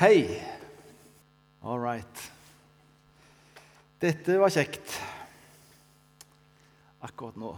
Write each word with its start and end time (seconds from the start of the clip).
Hei. 0.00 0.40
All 1.60 1.76
right. 1.76 2.20
Dette 4.00 4.38
var 4.40 4.48
kjekt 4.48 4.94
akkurat 7.04 7.36
nå. 7.36 7.50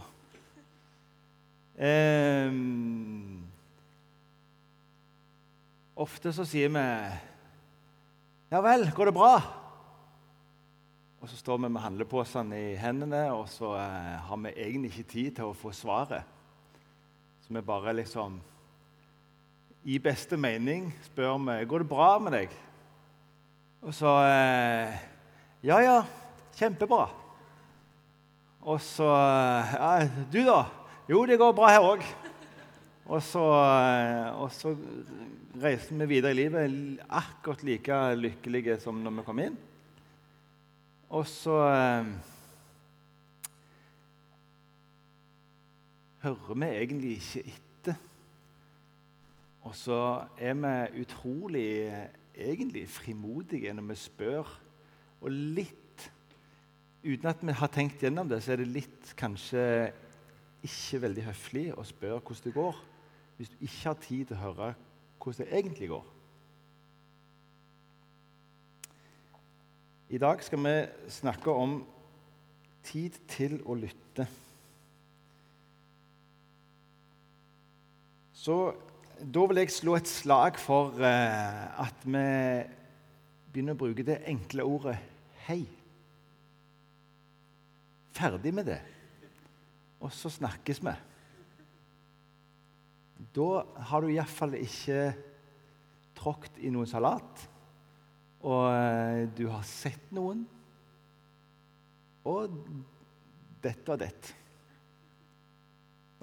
Ehm, 1.79 3.45
ofte 5.95 6.35
så 6.35 6.43
sier 6.43 6.67
vi 6.75 6.83
Ja 8.51 8.59
vel, 8.67 8.89
går 8.91 9.13
det 9.13 9.15
bra? 9.15 9.39
Og 11.23 11.31
så 11.31 11.39
står 11.39 11.63
vi 11.63 11.71
med 11.71 11.85
handleposene 11.87 12.59
i 12.59 12.75
hendene, 12.75 13.29
og 13.31 13.47
så 13.47 13.71
eh, 13.79 14.15
har 14.27 14.43
vi 14.43 14.57
egentlig 14.57 14.91
ikke 14.91 15.11
tid 15.15 15.35
til 15.39 15.53
å 15.53 15.55
få 15.55 15.71
svaret. 15.71 16.27
Så 17.47 17.55
vi 17.55 17.63
bare 17.63 17.95
liksom 18.03 18.41
I 19.83 19.97
beste 19.99 20.37
mening 20.39 20.87
spør 21.03 21.41
vi 21.43 21.57
går 21.67 21.83
det 21.83 21.89
bra 21.89 22.13
med 22.23 22.31
deg. 22.37 22.53
Og 23.83 23.91
så 23.95 24.13
eh, 24.23 24.93
Ja, 25.63 25.79
ja, 25.83 25.97
kjempebra. 26.55 27.09
Og 28.63 28.79
så 28.79 29.07
ja, 29.07 30.07
Du, 30.31 30.39
da? 30.47 30.61
Jo, 31.09 31.25
det 31.27 31.35
går 31.39 31.51
bra 31.55 31.71
her 31.73 31.83
òg. 31.83 32.05
Og 33.11 33.19
så, 33.27 33.43
eh, 33.43 34.29
og 34.39 34.53
så 34.55 34.71
reiser 35.59 35.99
vi 35.99 36.07
videre 36.13 36.31
i 36.31 36.39
livet 36.39 37.03
akkurat 37.09 37.63
like 37.67 37.99
lykkelige 38.15 38.79
som 38.79 39.03
når 39.03 39.17
vi 39.17 39.27
kom 39.27 39.43
inn. 39.43 39.59
Og 41.11 41.27
så 41.27 41.59
eh, 41.67 42.07
hører 46.23 46.55
vi 46.55 46.71
egentlig 46.71 47.15
ikke 47.19 47.47
etter. 47.51 47.72
Og 49.63 49.75
så 49.75 50.25
er 50.37 50.57
vi 50.59 51.01
utrolig 51.01 51.69
egentlig 52.35 52.87
frimodige 52.89 53.73
når 53.73 53.89
vi 53.91 53.95
spør. 53.95 54.49
Og 55.21 55.31
litt 55.31 56.09
uten 57.03 57.29
at 57.31 57.43
vi 57.43 57.55
har 57.55 57.71
tenkt 57.71 58.03
gjennom 58.03 58.29
det, 58.29 58.41
så 58.43 58.53
er 58.53 58.63
det 58.63 58.71
litt 58.71 59.13
kanskje 59.19 59.63
ikke 60.63 61.01
veldig 61.03 61.27
høflig 61.27 61.67
å 61.75 61.83
spørre 61.87 62.21
hvordan 62.23 62.43
det 62.47 62.55
går, 62.55 62.81
hvis 63.37 63.51
du 63.51 63.55
ikke 63.59 63.87
har 63.89 64.03
tid 64.03 64.25
til 64.27 64.37
å 64.37 64.43
høre 64.43 64.73
hvordan 65.23 65.39
det 65.39 65.57
egentlig 65.59 65.89
går. 65.91 66.05
I 70.13 70.19
dag 70.21 70.43
skal 70.45 70.59
vi 70.61 70.75
snakke 71.09 71.51
om 71.51 71.79
tid 72.85 73.15
til 73.31 73.57
å 73.65 73.75
lytte. 73.79 74.27
Så 78.35 78.57
da 79.21 79.45
vil 79.49 79.61
jeg 79.61 79.73
slå 79.73 79.97
et 79.97 80.09
slag 80.09 80.57
for 80.61 80.97
eh, 81.03 81.61
at 81.83 82.05
vi 82.05 82.23
begynner 83.53 83.77
å 83.77 83.81
bruke 83.83 84.05
det 84.05 84.23
enkle 84.29 84.65
ordet 84.65 84.97
'hei'. 85.45 85.67
Ferdig 88.13 88.53
med 88.53 88.65
det. 88.69 88.81
Og 90.01 90.11
så 90.13 90.29
snakkes 90.29 90.81
vi. 90.83 90.93
Da 93.33 93.49
har 93.89 94.01
du 94.01 94.11
iallfall 94.11 94.57
ikke 94.59 95.13
tråkt 96.17 96.59
i 96.61 96.69
noen 96.73 96.89
salat 96.89 97.47
og 98.43 98.65
eh, 98.75 99.23
du 99.31 99.45
har 99.47 99.63
sett 99.63 100.11
noen. 100.11 100.43
Og 102.27 102.55
dette 103.63 103.91
og 103.91 103.99
dette. 103.99 104.39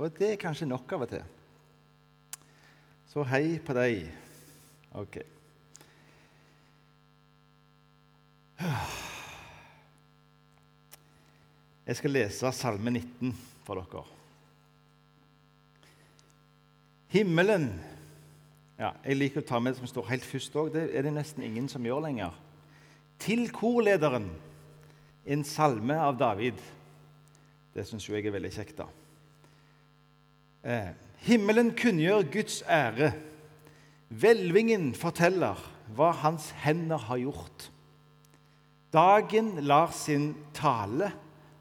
Og 0.00 0.12
det 0.16 0.34
er 0.34 0.40
kanskje 0.40 0.68
nok 0.68 0.92
av 0.96 1.04
og 1.06 1.12
til. 1.12 1.24
Så 3.10 3.24
hei 3.26 3.56
på 3.66 3.74
deg. 3.74 4.04
Ok. 4.94 5.16
Jeg 11.88 11.98
skal 11.98 12.14
lese 12.14 12.52
Salme 12.54 12.92
19 12.94 13.32
for 13.66 13.80
dere. 13.80 14.04
Himmelen 17.10 17.66
ja, 18.78 18.92
jeg 19.02 19.18
liker 19.18 19.42
å 19.42 19.48
ta 19.48 19.58
med 19.58 19.74
det 19.74 19.82
som 19.82 19.90
står 19.90 20.06
helt 20.12 20.30
først 20.30 20.54
òg. 20.62 20.70
Det 20.78 20.86
er 20.94 21.02
det 21.02 21.16
nesten 21.18 21.42
ingen 21.44 21.66
som 21.68 21.82
gjør 21.84 22.06
lenger. 22.06 22.38
Til 23.18 23.50
korlederen, 23.50 24.30
en 25.26 25.42
salme 25.44 25.98
av 25.98 26.14
David. 26.22 26.62
Det 27.74 27.90
syns 27.90 28.06
jo 28.06 28.14
jeg 28.14 28.30
er 28.30 28.38
veldig 28.38 28.54
kjekt, 28.54 28.78
da. 28.78 28.86
Eh, 30.62 31.09
himmelen 31.26 31.74
kunngjør 31.76 32.24
Guds 32.32 32.62
ære. 32.68 33.12
Hvelvingen 34.10 34.92
forteller 34.98 35.58
hva 35.94 36.10
hans 36.22 36.50
hender 36.64 36.98
har 37.08 37.20
gjort. 37.20 37.68
Dagen 38.90 39.52
lar 39.62 39.92
sin 39.94 40.32
tale 40.56 41.12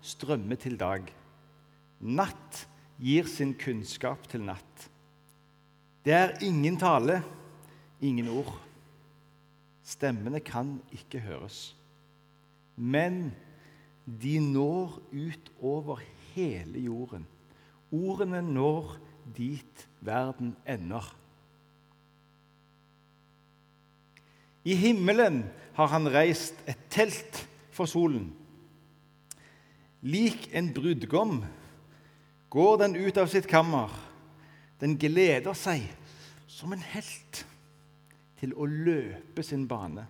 strømme 0.01 0.57
til 0.57 0.77
dag. 0.79 1.03
Natt 1.99 2.63
gir 2.99 3.27
sin 3.29 3.53
kunnskap 3.59 4.25
til 4.31 4.45
natt. 4.47 4.87
Det 6.05 6.15
er 6.15 6.37
ingen 6.41 6.79
tale, 6.79 7.19
ingen 8.01 8.31
ord. 8.31 8.55
Stemmene 9.83 10.39
kan 10.39 10.77
ikke 10.95 11.21
høres. 11.21 11.75
Men 12.75 13.29
de 14.05 14.39
når 14.39 14.97
ut 15.11 15.51
over 15.61 16.01
hele 16.33 16.85
jorden. 16.87 17.27
Ordene 17.91 18.41
når 18.45 18.95
dit 19.37 19.87
verden 20.05 20.55
ender. 20.67 21.15
I 24.63 24.75
himmelen 24.75 25.43
har 25.77 25.87
han 25.93 26.09
reist 26.11 26.57
et 26.67 26.79
telt 26.91 27.45
for 27.71 27.89
solen. 27.89 28.29
Lik 30.01 30.49
en 30.55 30.71
brudgom 30.73 31.41
går 32.49 32.77
den 32.83 32.95
ut 32.99 33.17
av 33.17 33.27
sitt 33.31 33.47
kammer. 33.49 33.91
Den 34.79 34.97
gleder 34.99 35.55
seg 35.57 35.83
som 36.47 36.73
en 36.73 36.83
helt 36.93 37.43
til 38.39 38.55
å 38.55 38.67
løpe 38.67 39.43
sin 39.43 39.67
bane. 39.67 40.05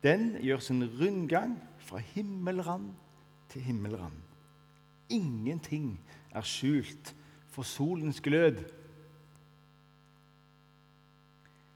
Den 0.00 0.32
gjør 0.40 0.62
sin 0.64 0.84
rundgang 0.96 1.58
fra 1.84 2.00
himmelrand 2.14 2.94
til 3.52 3.64
himmelrand. 3.66 4.29
Ingenting 5.10 5.98
er 6.30 6.46
skjult 6.46 7.14
for 7.50 7.66
solens 7.66 8.20
glød. 8.20 8.62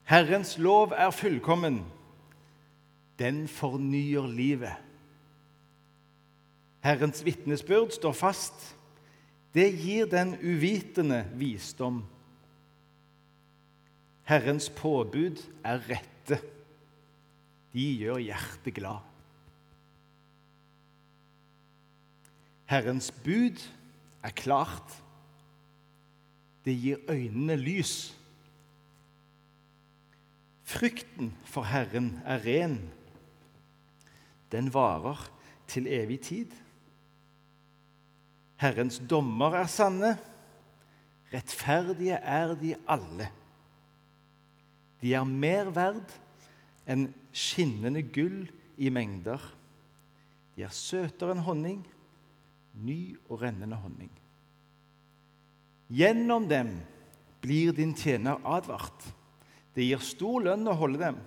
Herrens 0.04 0.58
lov 0.58 0.92
er 0.96 1.10
fullkommen. 1.10 1.82
Den 3.18 3.48
fornyer 3.48 4.26
livet. 4.26 4.74
Herrens 6.84 7.24
vitnesbyrd 7.24 7.90
står 7.96 8.12
fast 8.12 8.74
det 9.54 9.70
gir 9.78 10.08
den 10.10 10.34
uvitende 10.42 11.22
visdom. 11.38 12.02
Herrens 14.26 14.66
påbud 14.70 15.38
er 15.64 15.78
rette. 15.88 16.40
De 17.72 17.84
gjør 18.00 18.18
hjertet 18.18 18.74
glad. 18.74 19.13
Herrens 22.66 23.10
bud 23.24 23.60
er 24.24 24.30
klart. 24.30 25.02
Det 26.64 26.74
gir 26.80 27.00
øynene 27.08 27.56
lys. 27.56 28.14
Frykten 30.64 31.34
for 31.44 31.62
Herren 31.68 32.22
er 32.24 32.40
ren. 32.46 32.78
Den 34.52 34.72
varer 34.74 35.30
til 35.68 35.86
evig 35.86 36.20
tid. 36.20 36.50
Herrens 38.56 39.02
dommer 39.10 39.60
er 39.60 39.66
sanne. 39.66 40.16
Rettferdige 41.34 42.16
er 42.16 42.54
de 42.54 42.76
alle. 42.88 43.28
De 45.02 45.12
er 45.14 45.24
mer 45.28 45.68
verd 45.74 46.14
enn 46.88 47.10
skinnende 47.34 48.00
gull 48.14 48.46
i 48.80 48.88
mengder. 48.88 49.42
De 50.56 50.64
er 50.64 50.72
søtere 50.72 51.34
enn 51.34 51.44
honning, 51.44 51.82
ny 52.82 53.14
og 53.28 53.42
rennende 53.42 53.78
honning. 53.78 54.10
Gjennom 55.94 56.48
dem 56.48 56.72
blir 57.44 57.74
din 57.76 57.94
tjener 57.94 58.40
advart. 58.44 59.04
Det 59.74 59.84
gir 59.86 60.02
stor 60.02 60.42
lønn 60.46 60.66
å 60.70 60.76
holde 60.78 61.02
dem. 61.02 61.18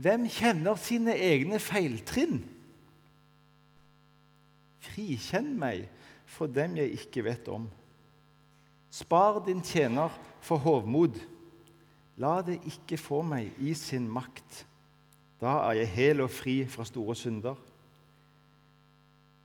Hvem 0.00 0.26
kjenner 0.32 0.78
sine 0.80 1.14
egne 1.16 1.60
feiltrinn? 1.60 2.40
Frikjenn 4.80 5.52
meg 5.60 5.88
for 6.30 6.48
dem 6.48 6.78
jeg 6.78 6.96
ikke 6.96 7.24
vet 7.26 7.50
om. 7.52 7.66
Spar 8.90 9.42
din 9.46 9.60
tjener 9.62 10.12
for 10.42 10.62
hovmod. 10.62 11.18
La 12.20 12.40
det 12.44 12.58
ikke 12.68 12.98
få 13.00 13.20
meg 13.24 13.52
i 13.62 13.74
sin 13.76 14.08
makt. 14.10 14.64
Da 15.40 15.60
er 15.68 15.82
jeg 15.82 15.92
hel 15.94 16.24
og 16.24 16.32
fri 16.32 16.62
fra 16.68 16.84
store 16.88 17.16
synder. 17.16 17.56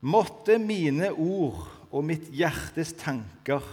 Måtte 0.06 0.60
mine 0.62 1.10
ord 1.12 1.64
og 1.90 2.04
mitt 2.06 2.28
hjertes 2.36 2.92
tanker 3.00 3.64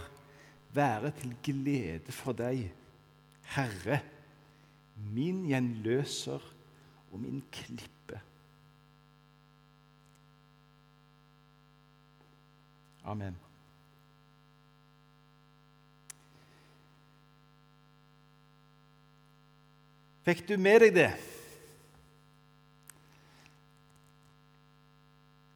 være 0.72 1.10
til 1.18 1.34
glede 1.44 2.14
for 2.14 2.32
deg, 2.36 2.70
Herre, 3.52 3.98
min 5.12 5.42
gjenløser 5.50 6.44
og 7.12 7.20
min 7.20 7.42
klippe. 7.52 8.20
Amen. 13.04 13.36
Fikk 20.22 20.46
du 20.48 20.54
med 20.56 20.84
deg 20.86 20.96
det? 20.96 21.10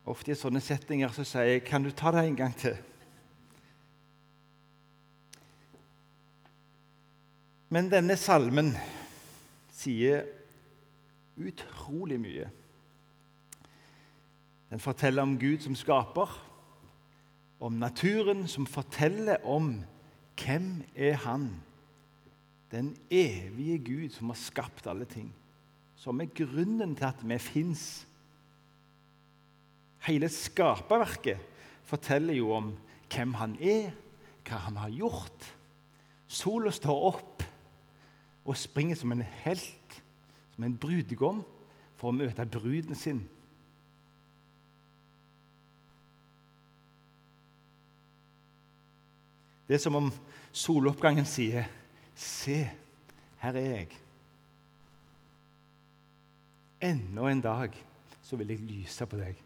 Ofte 0.06 0.32
i 0.32 0.38
sånne 0.38 0.62
settinger 0.62 1.10
så 1.12 1.24
sier 1.24 1.42
jeg 1.42 1.64
'Kan 1.64 1.82
du 1.82 1.90
ta 1.90 2.10
det 2.10 2.24
en 2.24 2.36
gang 2.36 2.56
til?' 2.56 2.78
Men 7.68 7.90
denne 7.90 8.16
salmen 8.16 8.76
sier 9.70 10.24
utrolig 11.36 12.20
mye. 12.20 12.50
Den 14.70 14.80
forteller 14.80 15.22
om 15.22 15.38
Gud 15.38 15.58
som 15.58 15.74
skaper, 15.74 16.42
om 17.60 17.72
naturen 17.72 18.48
som 18.48 18.66
forteller 18.66 19.44
om 19.44 19.84
hvem 20.36 20.84
er 20.94 21.14
Han 21.14 21.62
den 22.70 22.96
evige 23.10 23.78
Gud 23.78 24.10
som 24.10 24.30
har 24.30 24.36
skapt 24.36 24.86
alle 24.86 25.04
ting, 25.04 25.34
som 25.96 26.20
er 26.20 26.32
grunnen 26.34 26.96
til 26.96 27.04
at 27.04 27.22
vi 27.22 27.38
fins. 27.38 28.05
Hele 30.06 30.28
skaperverket 30.30 31.42
forteller 31.86 32.36
jo 32.38 32.52
om 32.54 32.72
hvem 33.10 33.34
han 33.40 33.56
er, 33.58 33.90
hva 34.46 34.60
han 34.66 34.78
har 34.78 34.92
gjort. 34.94 35.46
Sola 36.30 36.70
står 36.74 37.06
opp 37.10 37.46
og 38.46 38.58
springer 38.58 38.98
som 38.98 39.14
en 39.14 39.24
helt, 39.42 40.02
som 40.54 40.66
en 40.66 40.76
brudgom, 40.78 41.42
for 41.96 42.12
å 42.12 42.14
møte 42.14 42.44
bruden 42.46 42.94
sin. 42.98 43.22
Det 49.66 49.74
er 49.74 49.82
som 49.82 49.96
om 49.98 50.12
soloppgangen 50.54 51.26
sier 51.26 51.66
Se, 52.16 52.62
her 53.42 53.56
er 53.60 53.66
jeg. 53.74 53.96
Enda 56.86 57.26
en 57.28 57.42
dag 57.44 57.74
så 58.24 58.38
vil 58.40 58.54
jeg 58.54 58.64
lyse 58.64 59.04
på 59.04 59.18
deg. 59.20 59.45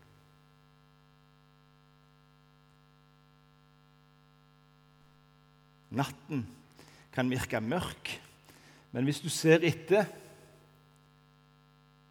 Natten 5.90 6.44
kan 7.12 7.30
virke 7.30 7.60
mørk, 7.60 8.12
men 8.94 9.06
hvis 9.06 9.22
du 9.22 9.28
ser 9.32 9.64
etter, 9.66 10.06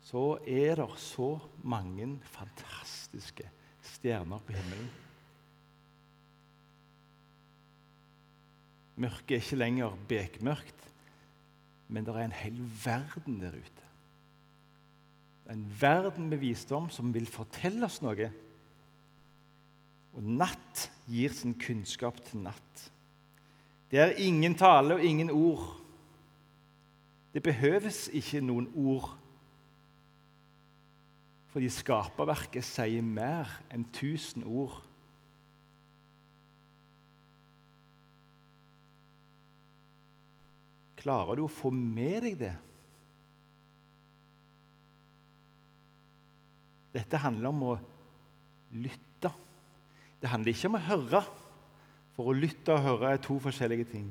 så 0.10 0.40
er 0.48 0.80
det 0.80 0.90
så 1.00 1.36
mange 1.64 2.08
fantastiske 2.31 3.46
stjerner 3.86 4.42
på 4.42 4.56
himmelen. 4.58 4.90
Mørket 9.00 9.36
er 9.38 9.44
ikke 9.44 9.60
lenger 9.60 10.00
bekmørkt, 10.10 10.88
men 11.88 12.06
det 12.06 12.16
er 12.16 12.25
en 12.25 12.40
hel 12.42 12.58
verden 12.84 13.38
der 13.40 13.56
ute. 13.56 13.86
En 15.50 15.64
verden 15.82 16.28
med 16.30 16.42
visdom 16.44 16.90
som 16.94 17.14
vil 17.14 17.25
fortelle 17.30 17.88
oss 17.88 18.02
noe. 18.06 18.28
Og 20.14 20.25
natt 20.25 20.90
gir 21.10 21.34
sin 21.34 21.56
kunnskap 21.58 22.20
til 22.28 22.44
natt. 22.46 22.84
Det 23.89 24.00
er 24.00 24.19
ingen 24.21 24.56
tale 24.56 24.95
og 24.95 25.03
ingen 25.03 25.31
ord. 25.33 25.65
Det 27.33 27.44
behøves 27.44 28.07
ikke 28.13 28.41
noen 28.41 28.69
ord. 28.77 29.09
Fordi 31.50 31.69
skaperverket 31.74 32.65
sier 32.65 33.06
mer 33.06 33.50
enn 33.74 33.88
tusen 33.94 34.45
ord. 34.45 34.77
Klarer 41.00 41.39
du 41.39 41.45
å 41.47 41.51
få 41.51 41.71
med 41.74 42.25
deg 42.27 42.39
det? 42.41 42.56
Dette 46.94 47.21
handler 47.21 47.53
om 47.53 47.68
å 47.71 47.75
lytte. 48.77 49.31
Det 50.19 50.30
handler 50.30 50.53
ikke 50.53 50.69
om 50.69 50.77
å 50.77 50.88
høre. 50.89 51.21
For 52.19 52.33
å 52.33 52.36
lytte 52.36 52.74
og 52.75 52.81
høre 52.83 53.13
er 53.16 53.21
to 53.24 53.38
forskjellige 53.39 53.86
ting. 53.94 54.07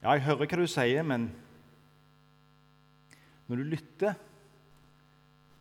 Ja, 0.00 0.16
jeg 0.16 0.24
hører 0.24 0.50
hva 0.50 0.58
du 0.58 0.64
sier, 0.66 1.04
men 1.06 1.28
når 3.46 3.62
du 3.62 3.68
lytter, 3.76 4.18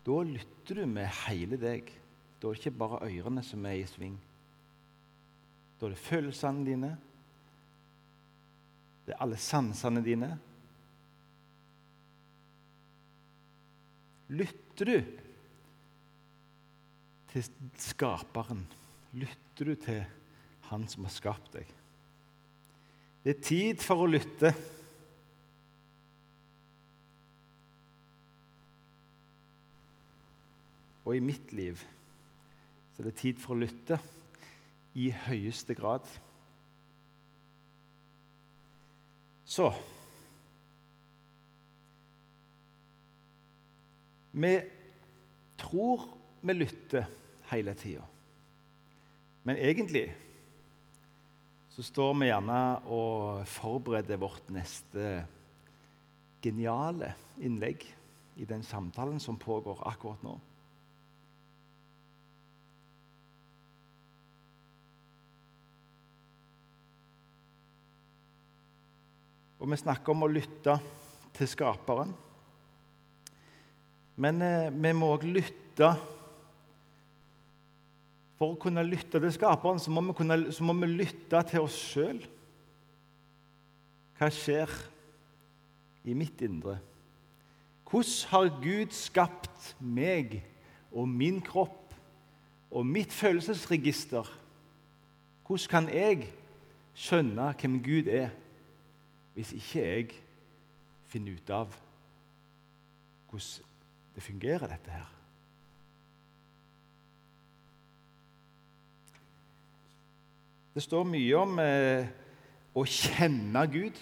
da 0.09 0.17
lytter 0.25 0.81
du 0.81 0.89
med 0.89 1.05
hele 1.27 1.61
deg. 1.61 1.93
Da 2.41 2.49
er 2.49 2.57
det 2.57 2.63
ikke 2.63 2.79
bare 2.81 3.03
ørene 3.11 3.45
som 3.45 3.69
er 3.69 3.77
i 3.77 3.85
sving. 3.93 4.17
Da 5.77 5.85
er 5.85 5.93
det 5.93 6.01
følelsene 6.07 6.65
dine, 6.65 6.93
det 9.05 9.13
er 9.13 9.21
alle 9.21 9.37
sansene 9.37 10.01
dine. 10.01 10.33
Lytter 14.33 14.95
du 14.95 14.97
til 17.35 17.51
Skaperen? 17.85 18.65
Lytter 19.13 19.69
du 19.69 19.77
til 19.85 20.07
Han 20.69 20.87
som 20.87 21.05
har 21.05 21.13
skapt 21.13 21.53
deg? 21.55 21.69
Det 23.23 23.35
er 23.35 23.43
tid 23.43 23.81
for 23.83 24.03
å 24.03 24.09
lytte. 24.09 24.53
Og 31.05 31.15
i 31.17 31.23
mitt 31.25 31.53
liv 31.57 31.81
så 32.93 33.01
er 33.01 33.09
det 33.09 33.19
tid 33.19 33.39
for 33.41 33.55
å 33.55 33.63
lytte 33.63 33.97
i 34.99 35.09
høyeste 35.27 35.75
grad. 35.77 36.05
Så 39.49 39.71
Vi 44.39 44.61
tror 45.57 46.05
vi 46.41 46.53
lytter 46.53 47.05
hele 47.49 47.73
tida. 47.75 48.05
Men 49.43 49.57
egentlig 49.57 50.05
så 51.79 51.83
står 51.87 52.15
vi 52.19 52.27
gjerne 52.27 52.61
og 52.91 53.45
forbereder 53.47 54.17
vårt 54.19 54.49
neste 54.51 55.21
geniale 56.43 57.13
innlegg 57.39 57.85
i 58.35 58.47
den 58.49 58.65
samtalen 58.67 59.15
som 59.23 59.37
pågår 59.39 59.79
akkurat 59.87 60.25
nå. 60.27 60.33
Og 69.63 69.71
vi 69.71 69.79
snakker 69.79 70.11
om 70.11 70.27
å 70.27 70.31
lytte 70.35 70.75
til 71.39 71.47
Skaperen. 71.47 72.11
Men 74.19 74.43
eh, 74.43 74.67
vi 74.67 74.91
må 74.99 75.13
òg 75.15 75.29
lytte 75.31 75.95
For 78.39 78.53
å 78.53 78.59
kunne 78.59 78.85
lytte 78.87 79.19
til 79.19 79.33
Skaperen 79.35 79.81
så 79.83 79.91
må 79.91 80.03
vi, 80.07 80.15
kunne, 80.15 80.37
så 80.55 80.63
må 80.63 80.75
vi 80.79 80.87
lytte 80.93 81.41
til 81.49 81.65
oss 81.65 81.75
sjøl. 81.91 82.21
Hva 84.19 84.31
skjer 84.31 84.71
i 86.07 86.15
mitt 86.15 86.41
indre? 86.45 86.79
Hvordan 87.89 88.31
har 88.31 88.51
Gud 88.63 88.95
skapt 88.95 89.73
meg 89.81 90.39
og 90.91 91.09
min 91.09 91.39
kropp 91.43 91.93
og 92.71 92.85
mitt 92.87 93.11
følelsesregister? 93.15 94.27
Hvordan 95.47 95.71
kan 95.71 95.89
jeg 95.91 96.29
skjønne 96.95 97.51
hvem 97.59 97.81
Gud 97.83 98.07
er? 98.07 98.29
hvis 99.39 99.53
ikke 99.55 99.83
jeg 99.85 100.07
finner 101.07 101.37
ut 101.39 101.51
av 101.55 101.75
hvordan 103.29 103.69
det 104.15 104.23
fungerer, 104.25 104.67
dette 104.67 104.91
her. 104.91 105.18
Det 110.73 110.83
står 110.83 111.05
mye 111.09 111.37
om 111.39 111.59
eh, 111.63 112.09
å 112.77 112.85
kjenne 112.85 113.63
Gud. 113.71 113.99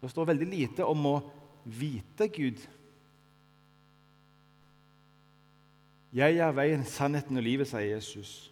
Det 0.00 0.10
står 0.10 0.30
veldig 0.32 0.48
lite 0.48 0.86
om 0.88 1.08
å 1.10 1.16
vite 1.64 2.30
Gud. 2.32 2.62
Jeg 6.16 6.40
er 6.42 6.56
veien, 6.56 6.82
sannheten 6.88 7.38
og 7.38 7.44
livet, 7.46 7.68
sier 7.70 7.92
Jesus. 7.92 8.48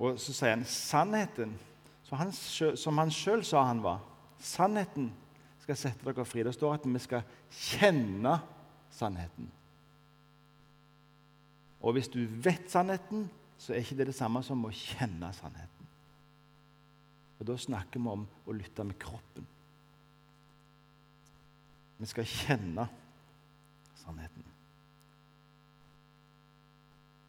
Og 0.00 0.16
så 0.22 0.32
sier 0.32 0.54
han 0.54 0.64
sannheten 0.64 1.58
han, 2.10 2.32
som 2.32 2.98
han 2.98 3.12
sjøl 3.14 3.44
sa 3.46 3.64
han 3.68 3.82
var. 3.84 4.00
Sannheten 4.42 5.10
skal 5.62 5.78
sette 5.78 6.06
dere 6.06 6.24
fri. 6.26 6.42
Det 6.42 6.54
står 6.56 6.78
at 6.78 6.86
vi 6.88 7.02
skal 7.02 7.26
kjenne 7.54 8.38
sannheten. 8.94 9.50
Og 11.80 11.94
hvis 11.96 12.10
du 12.12 12.24
vet 12.42 12.66
sannheten, 12.70 13.28
så 13.60 13.74
er 13.74 13.82
ikke 13.82 13.98
det 13.98 14.08
det 14.08 14.16
samme 14.16 14.40
som 14.44 14.64
å 14.64 14.72
kjenne 14.72 15.28
sannheten. 15.36 15.88
Og 17.40 17.46
Da 17.48 17.56
snakker 17.60 18.00
vi 18.00 18.12
om 18.12 18.26
å 18.48 18.56
lytte 18.56 18.84
med 18.84 18.98
kroppen. 19.00 19.46
Vi 22.00 22.08
skal 22.08 22.28
kjenne 22.28 22.86
sannheten. 24.00 24.46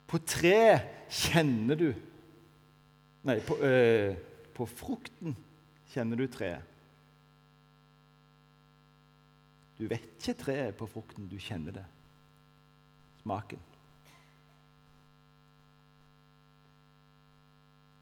På 0.07 0.19
tre 0.27 0.79
kjenner 1.11 1.79
du 1.79 1.91
Nei, 3.21 3.35
på, 3.45 3.53
øh, 3.61 4.15
på 4.57 4.65
frukten 4.65 5.35
kjenner 5.93 6.17
du 6.17 6.23
treet. 6.31 6.63
Du 9.77 9.83
vet 9.85 10.07
ikke 10.17 10.33
treet 10.39 10.77
på 10.79 10.87
frukten, 10.89 11.27
du 11.29 11.37
kjenner 11.37 11.75
det. 11.75 11.83
Smaken. 13.21 13.61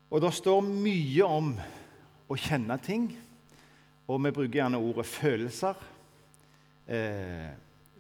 Og 0.10 0.22
det 0.24 0.32
står 0.34 0.64
mye 0.66 1.26
om 1.26 1.52
å 2.30 2.38
kjenne 2.38 2.78
ting, 2.82 3.12
og 4.10 4.24
vi 4.24 4.32
bruker 4.34 4.58
gjerne 4.58 4.80
ordet 4.82 5.06
følelser. 5.06 5.84
Eh, 6.90 7.50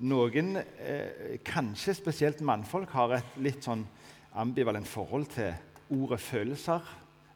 noen, 0.01 0.55
eh, 0.57 1.37
kanskje 1.45 1.93
spesielt 1.93 2.41
mannfolk, 2.41 2.89
har 2.89 3.13
et 3.13 3.37
litt 3.37 3.61
sånn 3.61 3.85
ambivalent 4.33 4.87
forhold 4.87 5.29
til 5.35 5.53
ordet 5.93 6.19
følelser. 6.19 6.81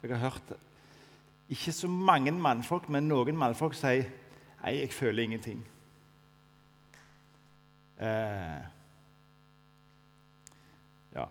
Jeg 0.02 0.12
har 0.12 0.32
hørt 0.32 0.58
ikke 1.50 1.72
så 1.72 1.88
mange 1.88 2.32
mannfolk, 2.32 2.90
men 2.90 3.08
noen 3.08 3.38
mannfolk 3.38 3.74
sier 3.78 4.10
'Nei, 4.64 4.80
jeg 4.80 4.94
føler 4.94 5.24
ingenting'. 5.24 5.64
Eh, 8.00 8.62
ja, 11.16 11.26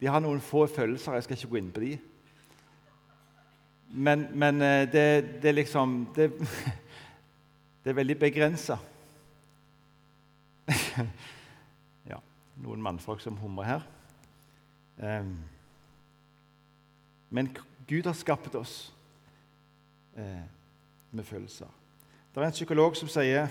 De 0.00 0.06
har 0.06 0.20
noen 0.20 0.40
få 0.40 0.66
følelser, 0.66 1.14
jeg 1.14 1.22
skal 1.22 1.36
ikke 1.36 1.48
gå 1.48 1.56
inn 1.56 1.72
på 1.72 1.80
de. 1.80 1.98
Men, 3.88 4.26
men 4.34 4.62
eh, 4.62 4.84
det, 4.92 5.42
det, 5.42 5.48
er 5.48 5.52
liksom 5.52 6.08
Det, 6.16 6.32
det 7.84 7.90
er 7.90 7.96
veldig 7.96 8.18
begrensa. 8.20 8.76
ja, 12.10 12.18
noen 12.60 12.82
mannfolk 12.84 13.22
som 13.24 13.38
humrer 13.40 13.64
her. 13.70 13.86
Um, 14.98 15.38
men 17.30 17.48
Gud 17.88 18.04
har 18.04 18.16
skapt 18.18 18.54
oss 18.58 18.92
eh, 20.16 20.44
med 21.10 21.24
følelser. 21.24 21.70
Det 22.34 22.42
er 22.42 22.50
en 22.50 22.56
psykolog 22.56 22.96
som 22.98 23.08
sier 23.08 23.48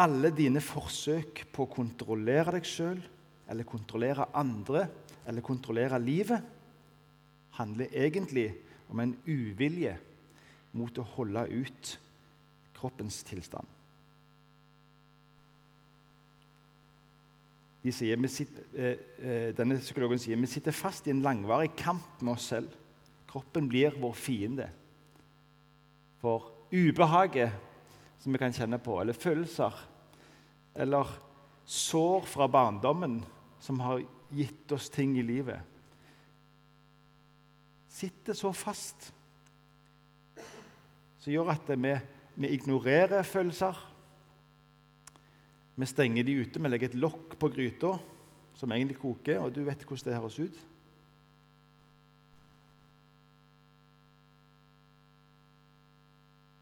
alle 0.00 0.30
dine 0.32 0.62
forsøk 0.64 1.44
på 1.52 1.66
å 1.66 1.72
kontrollere 1.74 2.56
deg 2.56 2.68
sjøl 2.68 3.02
eller 3.50 3.68
kontrollere 3.68 4.30
andre 4.38 4.86
eller 5.28 5.44
kontrollere 5.44 5.98
livet 6.00 6.40
handler 7.58 7.92
egentlig 7.92 8.48
om 8.54 8.66
en 8.98 9.14
uvilje 9.26 9.94
mot 10.74 10.98
å 10.98 11.06
holde 11.14 11.44
ut 11.52 11.98
kroppens 12.74 13.22
tilstand. 13.28 13.66
De 17.80 17.92
sier, 17.96 18.20
sitter, 18.28 18.64
eh, 18.76 18.98
eh, 19.24 19.54
denne 19.56 19.78
psykologen 19.80 20.20
sier 20.20 20.36
vi 20.36 20.50
sitter 20.50 20.74
fast 20.74 21.06
i 21.06 21.14
en 21.14 21.22
langvarig 21.24 21.70
kamp 21.76 22.20
med 22.20 22.34
oss 22.34 22.50
selv. 22.52 22.74
Kroppen 23.30 23.68
blir 23.68 23.94
vår 23.96 24.12
fiende. 24.12 24.68
For 26.20 26.50
ubehaget 26.72 27.54
som 28.20 28.32
vi 28.32 28.38
kan 28.38 28.52
kjenne 28.52 28.78
på, 28.82 28.98
eller 29.00 29.16
følelser, 29.16 29.72
eller 30.74 31.08
sår 31.64 32.26
fra 32.28 32.48
barndommen 32.50 33.22
som 33.60 33.80
har 33.80 34.02
gitt 34.34 34.72
oss 34.72 34.90
ting 34.92 35.16
i 35.18 35.24
livet, 35.24 35.60
sitter 38.00 38.36
så 38.36 38.52
fast 38.56 39.10
som 41.20 41.32
gjør 41.32 41.52
at 41.52 41.68
vi, 41.76 41.92
vi 42.40 42.52
ignorerer 42.56 43.26
følelser. 43.28 43.76
Vi 45.76 45.88
stenger 45.88 46.24
de 46.24 46.38
ute, 46.40 46.60
vi 46.60 46.70
legger 46.70 46.88
et 46.88 47.00
lokk 47.00 47.36
på 47.40 47.50
gryta 47.52 47.92
som 48.56 48.72
egentlig 48.72 48.98
koker, 49.00 49.40
og 49.40 49.52
du 49.54 49.62
vet 49.64 49.84
hvordan 49.84 50.08
det 50.08 50.16
høres 50.16 50.38
ut. 50.40 50.58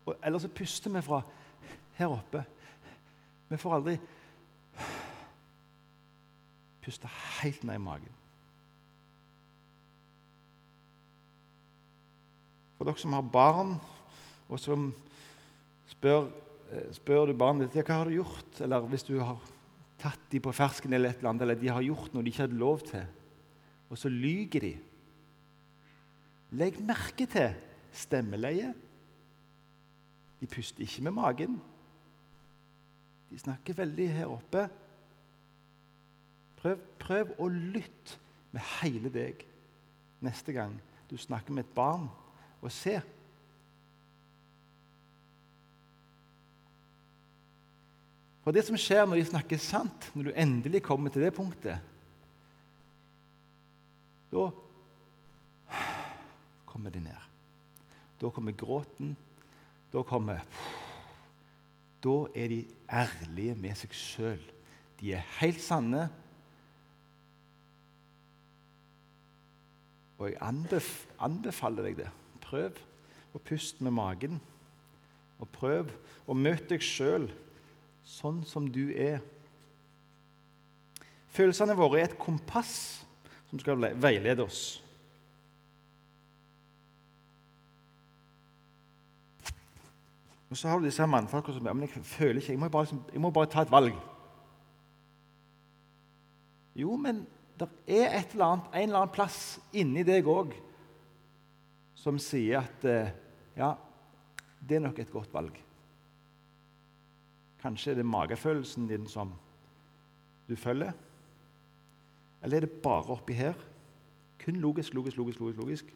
Og 0.09 0.15
ellers 0.25 0.47
så 0.47 0.53
puster 0.55 0.95
vi 0.95 1.03
fra 1.05 1.23
her 1.99 2.15
oppe. 2.15 2.45
Vi 3.49 3.59
får 3.61 3.75
aldri 3.79 3.99
puste 6.83 7.11
helt 7.43 7.67
ned 7.69 7.77
i 7.77 7.85
magen. 7.85 8.18
For 12.79 12.87
dere 12.87 13.03
som 13.03 13.17
har 13.17 13.27
barn, 13.27 13.77
og 14.49 14.63
som 14.63 14.89
spør, 15.91 16.31
eh, 16.71 16.91
spør 16.97 17.27
du 17.27 17.37
barnet 17.37 17.73
ditt 17.73 17.85
hva 17.85 18.01
har 18.01 18.09
du 18.09 18.17
gjort, 18.21 18.61
eller 18.63 18.87
hvis 18.89 19.07
du 19.09 19.19
har 19.19 19.39
tatt 19.99 20.31
dem 20.31 20.45
på 20.45 20.55
fersken, 20.55 20.93
eller 20.95 21.11
et 21.11 21.19
eller 21.19 21.35
annet, 21.35 21.43
eller 21.43 21.59
de 21.59 21.73
har 21.75 21.83
gjort 21.83 22.15
noe 22.15 22.23
de 22.23 22.31
ikke 22.31 22.47
hadde 22.47 22.61
lov 22.61 22.85
til, 22.87 23.07
og 23.91 23.99
så 23.99 24.09
lyger 24.09 24.61
de 24.61 24.77
Legg 26.49 26.79
merke 26.81 27.27
til 27.29 27.53
stemmeleie 27.93 28.71
de 30.41 30.47
puster 30.47 30.81
ikke 30.81 31.03
med 31.03 31.11
magen. 31.11 31.61
De 33.31 33.39
snakker 33.39 33.75
veldig 33.75 34.09
her 34.13 34.31
oppe. 34.31 34.69
Prøv, 36.59 36.79
prøv 36.99 37.35
å 37.39 37.49
lytte 37.51 38.19
med 38.55 38.65
hele 38.79 39.11
deg 39.13 39.43
neste 40.25 40.55
gang 40.55 40.79
du 41.11 41.17
snakker 41.19 41.55
med 41.55 41.67
et 41.67 41.75
barn, 41.75 42.09
og 42.63 42.73
se. 42.75 42.97
For 48.43 48.57
det 48.57 48.65
som 48.65 48.79
skjer 48.81 49.05
når 49.05 49.21
de 49.21 49.29
snakker 49.29 49.61
sant, 49.61 50.09
når 50.17 50.31
du 50.31 50.33
endelig 50.33 50.81
kommer 50.87 51.13
til 51.13 51.27
det 51.27 51.35
punktet 51.37 51.85
Da 54.33 54.47
kommer 56.69 56.93
de 56.93 57.01
ned. 57.01 57.27
Da 58.21 58.31
kommer 58.33 58.57
gråten, 58.57 59.15
da 59.93 60.03
kommer 60.03 60.41
Da 62.05 62.17
er 62.37 62.49
de 62.49 62.63
ærlige 62.89 63.55
med 63.59 63.77
seg 63.77 63.93
sjøl. 63.97 64.43
De 65.01 65.13
er 65.13 65.29
helt 65.41 65.61
sanne. 65.61 66.07
Og 70.19 70.31
jeg 70.31 70.41
anbef 70.43 70.93
anbefaler 71.21 71.89
deg 71.89 72.01
det. 72.01 72.09
Prøv 72.49 72.79
å 73.37 73.43
puste 73.45 73.85
med 73.85 73.95
magen. 73.97 74.39
Og 75.39 75.51
prøv 75.55 75.93
å 76.27 76.37
møte 76.37 76.73
deg 76.73 76.85
sjøl 76.85 77.29
sånn 78.09 78.41
som 78.49 78.67
du 78.73 78.89
er. 78.97 79.21
Følelsene 81.35 81.77
våre 81.79 82.01
er 82.01 82.09
et 82.09 82.21
kompass 82.21 82.75
som 83.51 83.61
skal 83.61 83.81
veilede 84.01 84.45
oss. 84.45 84.63
Og 90.49 90.57
så 90.57 90.71
har 90.71 90.81
du 90.81 90.89
disse 90.89 91.05
mannfolka 91.07 91.53
som 91.53 91.67
men 91.69 91.85
jeg 91.85 92.05
føler 92.09 92.41
ikke, 92.41 92.55
jeg 92.55 92.61
må, 92.61 92.71
bare, 92.73 92.89
liksom, 92.89 93.03
jeg 93.13 93.21
må 93.21 93.31
bare 93.31 93.51
ta 93.53 93.63
et 93.63 93.73
valg. 93.73 93.97
Jo, 96.79 96.97
men 96.97 97.27
det 97.61 97.69
er 97.91 98.23
eller 98.23 98.47
annet, 98.47 98.71
en 98.73 98.89
eller 98.89 99.01
annen 99.03 99.13
plass 99.13 99.59
inni 99.77 100.05
deg 100.07 100.29
òg 100.31 100.55
som 101.99 102.19
sier 102.23 102.63
at 102.63 102.85
eh, 102.87 103.11
ja, 103.59 103.73
det 104.63 104.79
er 104.79 104.85
nok 104.85 104.99
et 105.03 105.13
godt 105.13 105.35
valg. 105.35 105.57
Kanskje 107.59 107.93
er 107.93 107.99
det 107.99 108.07
magefølelsen 108.07 108.87
din 108.91 109.07
som 109.11 109.33
du 110.49 110.55
følger? 110.57 110.93
Eller 112.43 112.57
er 112.57 112.67
det 112.67 112.83
bare 112.83 113.17
oppi 113.17 113.35
her? 113.35 113.59
Kun 114.45 114.61
logisk, 114.63 114.95
logisk, 114.95 115.17
logisk, 115.19 115.41
logisk. 115.41 115.59
logisk. 115.59 115.91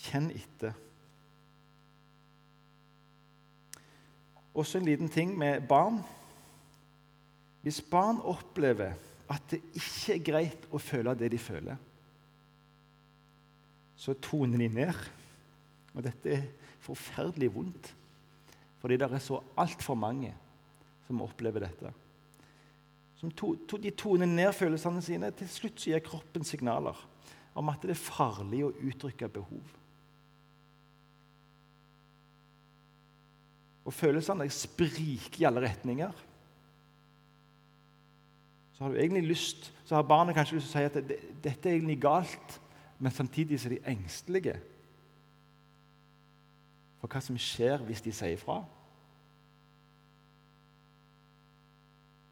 Kjenn 0.00 0.30
etter. 0.32 0.72
Også 4.54 4.78
en 4.78 4.88
liten 4.88 5.08
ting 5.08 5.36
med 5.38 5.68
barn. 5.68 6.00
Hvis 7.62 7.82
barn 7.84 8.22
opplever 8.24 8.96
at 9.30 9.52
det 9.52 9.60
ikke 9.76 10.14
er 10.14 10.24
greit 10.24 10.64
å 10.72 10.80
føle 10.80 11.12
det 11.14 11.28
de 11.30 11.38
føler, 11.38 11.76
så 14.00 14.16
toner 14.22 14.62
de 14.62 14.68
ned. 14.72 15.00
Og 15.92 16.04
dette 16.06 16.36
er 16.36 16.46
forferdelig 16.80 17.50
vondt, 17.52 17.90
fordi 18.80 18.96
det 18.96 19.10
er 19.10 19.22
så 19.22 19.40
altfor 19.60 19.98
mange 19.98 20.32
som 21.06 21.20
opplever 21.26 21.66
dette. 21.66 21.92
To, 23.20 23.50
to, 23.68 23.76
de 23.76 23.90
toner 23.92 24.28
ned 24.28 24.54
følelsene 24.56 25.02
sine. 25.04 25.28
Til 25.36 25.50
slutt 25.52 25.84
gir 25.84 26.00
kroppen 26.04 26.46
signaler 26.46 26.96
om 27.58 27.68
at 27.68 27.82
det 27.84 27.92
er 27.92 28.00
farlig 28.00 28.62
å 28.64 28.72
uttrykke 28.88 29.28
behov. 29.34 29.76
og 33.90 33.94
følelsene 33.96 34.46
spriker 34.54 35.40
i 35.40 35.46
alle 35.48 35.64
retninger, 35.64 36.26
så 38.76 38.84
har 38.86 38.94
du 38.94 39.20
lyst, 39.26 39.72
så 39.84 39.98
har 39.98 40.06
barnet 40.08 40.36
kanskje 40.36 40.56
lyst 40.56 40.70
til 40.70 40.78
å 40.78 40.80
si 40.80 40.88
at 40.88 41.08
det, 41.08 41.16
dette 41.42 41.68
er 41.68 41.74
egentlig 41.74 41.98
galt, 42.00 42.60
men 43.00 43.12
samtidig 43.12 43.56
er 43.64 43.74
de 43.74 43.80
engstelige 43.88 44.58
for 47.00 47.08
hva 47.08 47.22
som 47.24 47.38
skjer 47.40 47.80
hvis 47.88 48.02
de 48.04 48.12
sier 48.12 48.40
fra. 48.40 48.58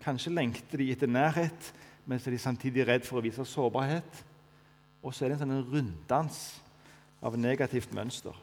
Kanskje 0.05 0.35
lengter 0.35 0.81
de 0.81 0.91
etter 0.93 1.09
nærhet, 1.11 1.71
men 2.05 2.21
så 2.21 2.29
er 2.29 2.37
de 2.37 2.43
samtidig 2.43 2.85
redd 2.89 3.07
for 3.09 3.21
å 3.21 3.25
vise 3.25 3.45
sårbarhet. 3.49 4.21
Og 5.01 5.15
så 5.15 5.25
er 5.25 5.33
det 5.33 5.39
en 5.39 5.47
sånn 5.47 5.73
runddans 5.73 6.43
av 7.25 7.39
negativt 7.41 7.95
mønster. 7.97 8.37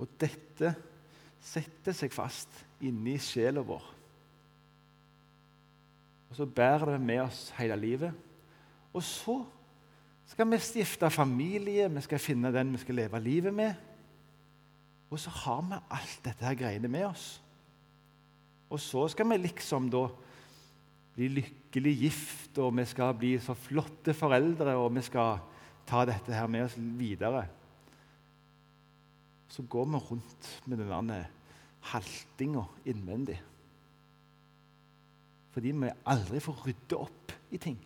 Og 0.00 0.10
dette 0.18 0.74
setter 1.40 1.94
seg 1.96 2.12
fast 2.14 2.60
inni 2.82 3.14
sjela 3.22 3.62
vår. 3.64 3.86
Og 6.30 6.36
så 6.38 6.46
bærer 6.46 6.94
det 6.94 7.00
med 7.02 7.22
oss 7.24 7.48
hele 7.58 7.78
livet. 7.78 8.14
Og 8.94 9.02
så 9.06 9.38
skal 10.30 10.46
vi 10.46 10.58
stifte 10.62 11.10
familie, 11.10 11.88
vi 11.90 12.02
skal 12.04 12.22
finne 12.22 12.52
den 12.54 12.74
vi 12.76 12.80
skal 12.84 13.00
leve 13.02 13.20
livet 13.22 13.54
med. 13.54 13.74
Og 15.10 15.18
så 15.18 15.30
har 15.42 15.62
vi 15.66 15.78
alt 15.90 16.20
dette 16.24 16.46
her 16.46 16.58
greiene 16.58 16.90
med 16.90 17.08
oss. 17.08 17.40
Og 18.70 18.78
så 18.78 19.08
skal 19.10 19.26
vi 19.32 19.40
liksom 19.40 19.88
da 19.90 20.04
bli 21.16 21.32
lykkelig 21.40 21.94
gift, 22.04 22.58
og 22.62 22.76
vi 22.78 22.86
skal 22.86 23.16
bli 23.18 23.32
så 23.42 23.56
flotte 23.58 24.14
foreldre, 24.14 24.76
og 24.78 24.94
vi 24.94 25.02
skal 25.02 25.42
ta 25.88 26.04
dette 26.06 26.32
her 26.32 26.46
med 26.46 26.68
oss 26.68 26.78
videre. 26.78 27.42
Så 29.50 29.66
går 29.66 29.90
vi 29.90 30.04
rundt 30.06 30.50
med 30.70 30.78
denne 30.78 31.20
haltinga 31.90 32.62
innvendig. 32.86 33.40
Fordi 35.50 35.74
vi 35.74 35.94
aldri 36.06 36.38
får 36.38 36.66
rydde 36.68 37.02
opp 37.02 37.32
i 37.50 37.58
ting. 37.58 37.80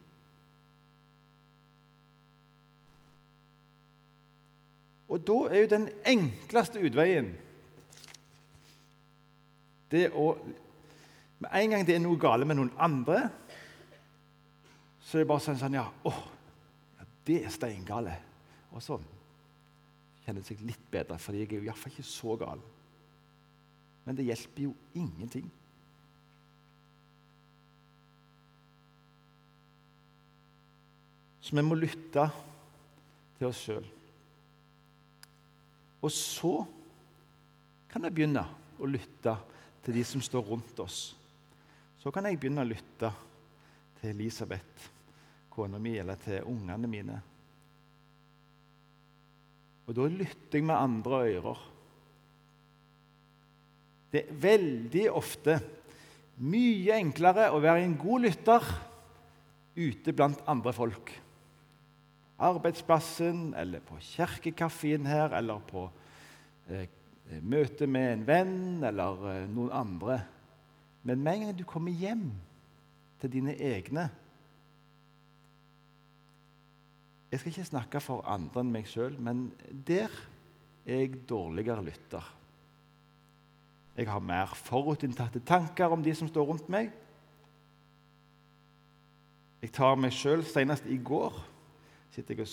Og 5.15 5.23
da 5.23 5.37
er 5.47 5.63
jo 5.63 5.71
den 5.71 5.89
enkleste 6.11 6.83
utveien 6.83 7.31
det 9.93 10.09
å 10.11 10.35
Med 11.45 11.51
en 11.61 11.75
gang 11.75 11.83
det 11.87 11.95
er 11.95 12.01
noe 12.03 12.19
gale 12.19 12.47
med 12.49 12.57
noen 12.57 12.71
andre, 12.81 13.19
så 15.05 15.19
er 15.19 15.25
det 15.25 15.29
bare 15.29 15.43
sånn, 15.45 15.59
sånn 15.61 15.75
Ja, 15.77 15.83
åh, 16.09 16.21
ja, 16.97 17.07
det 17.27 17.37
er 17.45 17.53
steingale. 17.53 18.15
Og 18.73 18.81
så 18.83 18.97
kjenner 20.25 20.41
det 20.41 20.49
seg 20.49 20.63
litt 20.65 20.87
bedre, 20.95 21.19
for 21.21 21.37
jeg 21.37 21.51
er 21.51 21.59
jo 21.59 21.67
iallfall 21.67 21.93
ikke 21.93 22.07
så 22.07 22.37
gal. 22.41 22.63
Men 24.07 24.17
det 24.17 24.25
hjelper 24.31 24.71
jo 24.71 24.73
ingenting. 24.97 25.51
Så 31.45 31.59
vi 31.59 31.67
må 31.67 31.77
lytte 31.77 32.31
til 33.37 33.51
oss 33.51 33.67
sjøl. 33.67 33.91
Og 36.05 36.13
så 36.13 36.59
kan 37.89 38.05
jeg 38.05 38.13
begynne 38.13 38.45
å 38.77 38.89
lytte 38.89 39.33
til 39.85 39.97
de 39.97 40.03
som 40.05 40.23
står 40.25 40.45
rundt 40.51 40.81
oss. 40.85 40.99
Så 42.01 42.13
kan 42.13 42.27
jeg 42.29 42.37
begynne 42.41 42.65
å 42.65 42.69
lytte 42.69 43.09
til 44.01 44.11
Elisabeth, 44.13 44.91
kona 45.49 45.79
mi, 45.81 45.95
eller 45.97 46.21
til 46.21 46.45
ungene 46.51 46.91
mine. 46.91 47.21
Og 49.85 49.97
da 49.97 50.09
lytter 50.11 50.61
jeg 50.61 50.67
med 50.67 50.77
andre 50.77 51.21
ører. 51.31 51.63
Det 54.13 54.23
er 54.23 54.43
veldig 54.45 55.05
ofte 55.11 55.59
mye 56.45 56.99
enklere 56.99 57.51
å 57.55 57.61
være 57.63 57.85
en 57.85 57.97
god 57.99 58.27
lytter 58.27 58.73
ute 59.75 60.15
blant 60.15 60.43
andre 60.51 60.73
folk. 60.75 61.13
Arbeidsplassen, 62.45 63.55
eller 63.57 63.81
på 63.85 63.97
kirkekaffen 64.03 65.07
her, 65.09 65.33
eller 65.37 65.63
på 65.69 65.87
eh, 66.69 66.89
møte 67.41 67.89
med 67.89 68.11
en 68.13 68.27
venn 68.29 68.85
eller 68.85 69.25
eh, 69.31 69.47
noen 69.49 69.73
andre. 69.73 70.19
Men 71.05 71.23
med 71.25 71.33
en 71.33 71.47
gang 71.47 71.57
du 71.59 71.65
kommer 71.69 71.93
hjem 71.93 72.29
til 73.21 73.33
dine 73.33 73.57
egne 73.57 74.11
Jeg 77.35 77.41
skal 77.41 77.51
ikke 77.51 77.67
snakke 77.67 77.99
for 77.99 78.23
andre 78.31 78.63
enn 78.63 78.69
meg 78.71 78.85
sjøl, 78.87 79.17
men 79.19 79.49
der 79.67 80.13
er 80.87 81.01
jeg 81.01 81.25
dårligere 81.27 81.83
lytter. 81.83 82.29
Jeg 83.97 84.07
har 84.07 84.23
mer 84.23 84.53
forutinntatte 84.55 85.43
tanker 85.43 85.91
om 85.91 86.05
de 86.05 86.15
som 86.15 86.31
står 86.31 86.47
rundt 86.47 86.69
meg. 86.71 86.93
Jeg 89.65 89.73
tar 89.75 89.99
meg 89.99 90.15
sjøl 90.15 90.47
Senest 90.47 90.87
i 90.87 91.01
går 91.03 91.41
sitter 92.15 92.39
jeg 92.39 92.47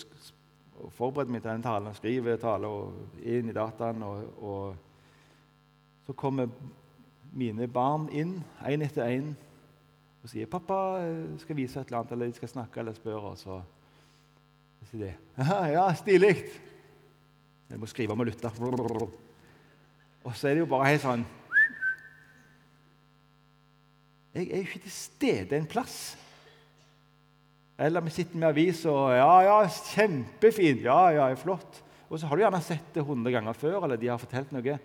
og 0.82 0.92
forbereder 0.96 1.30
meg 1.32 1.42
til 1.42 1.52
den 1.52 1.64
talen 1.64 1.90
og 1.90 1.98
skriver 1.98 2.40
tale 2.40 2.70
og 2.70 3.20
inn 3.22 3.50
i 3.50 3.56
dataen. 3.56 4.02
Og, 4.02 4.42
og 4.42 6.06
så 6.06 6.14
kommer 6.18 6.50
mine 7.32 7.68
barn 7.70 8.08
inn, 8.12 8.40
én 8.66 8.84
etter 8.84 9.06
én, 9.08 9.32
og 10.22 10.30
sier 10.30 10.46
'Pappa 10.46 10.78
skal 11.38 11.56
vise 11.56 11.80
et 11.80 11.86
eller 11.86 11.98
annet', 11.98 12.12
eller 12.12 12.26
de 12.26 12.32
skal 12.38 12.48
snakke 12.48 12.80
eller 12.80 12.94
spørre. 12.94 13.30
Og 13.30 13.38
så 13.38 13.62
sier 14.90 15.06
de 15.06 15.14
'Ja, 15.72 15.92
stilig'. 15.94 16.44
Jeg 17.70 17.80
må 17.80 17.86
skrive 17.86 18.12
om 18.12 18.20
og 18.20 18.26
lytte. 18.26 18.50
Og 20.24 20.36
så 20.36 20.48
er 20.48 20.54
det 20.54 20.60
jo 20.60 20.66
bare 20.66 20.90
helt 20.90 21.02
sånn 21.02 21.24
Jeg 24.34 24.48
er 24.48 24.56
jo 24.56 24.68
ikke 24.68 24.78
til 24.78 24.92
stede 24.92 25.56
en 25.56 25.66
plass. 25.66 26.16
Eller 27.78 28.00
vi 28.04 28.10
sitter 28.10 28.36
med 28.36 28.48
avis 28.48 28.84
og 28.84 29.10
'Ja, 29.10 29.40
ja, 29.40 29.68
kjempefint. 29.68 30.82
Ja, 30.84 31.08
ja, 31.08 31.34
flott.' 31.34 31.82
Og 32.10 32.18
så 32.18 32.26
har 32.26 32.36
du 32.36 32.42
gjerne 32.42 32.60
sett 32.60 32.94
det 32.94 33.04
hundre 33.04 33.32
ganger 33.32 33.52
før, 33.52 33.84
eller 33.84 33.96
de 33.96 34.06
har 34.06 34.18
fortalt 34.18 34.52
noe. 34.52 34.78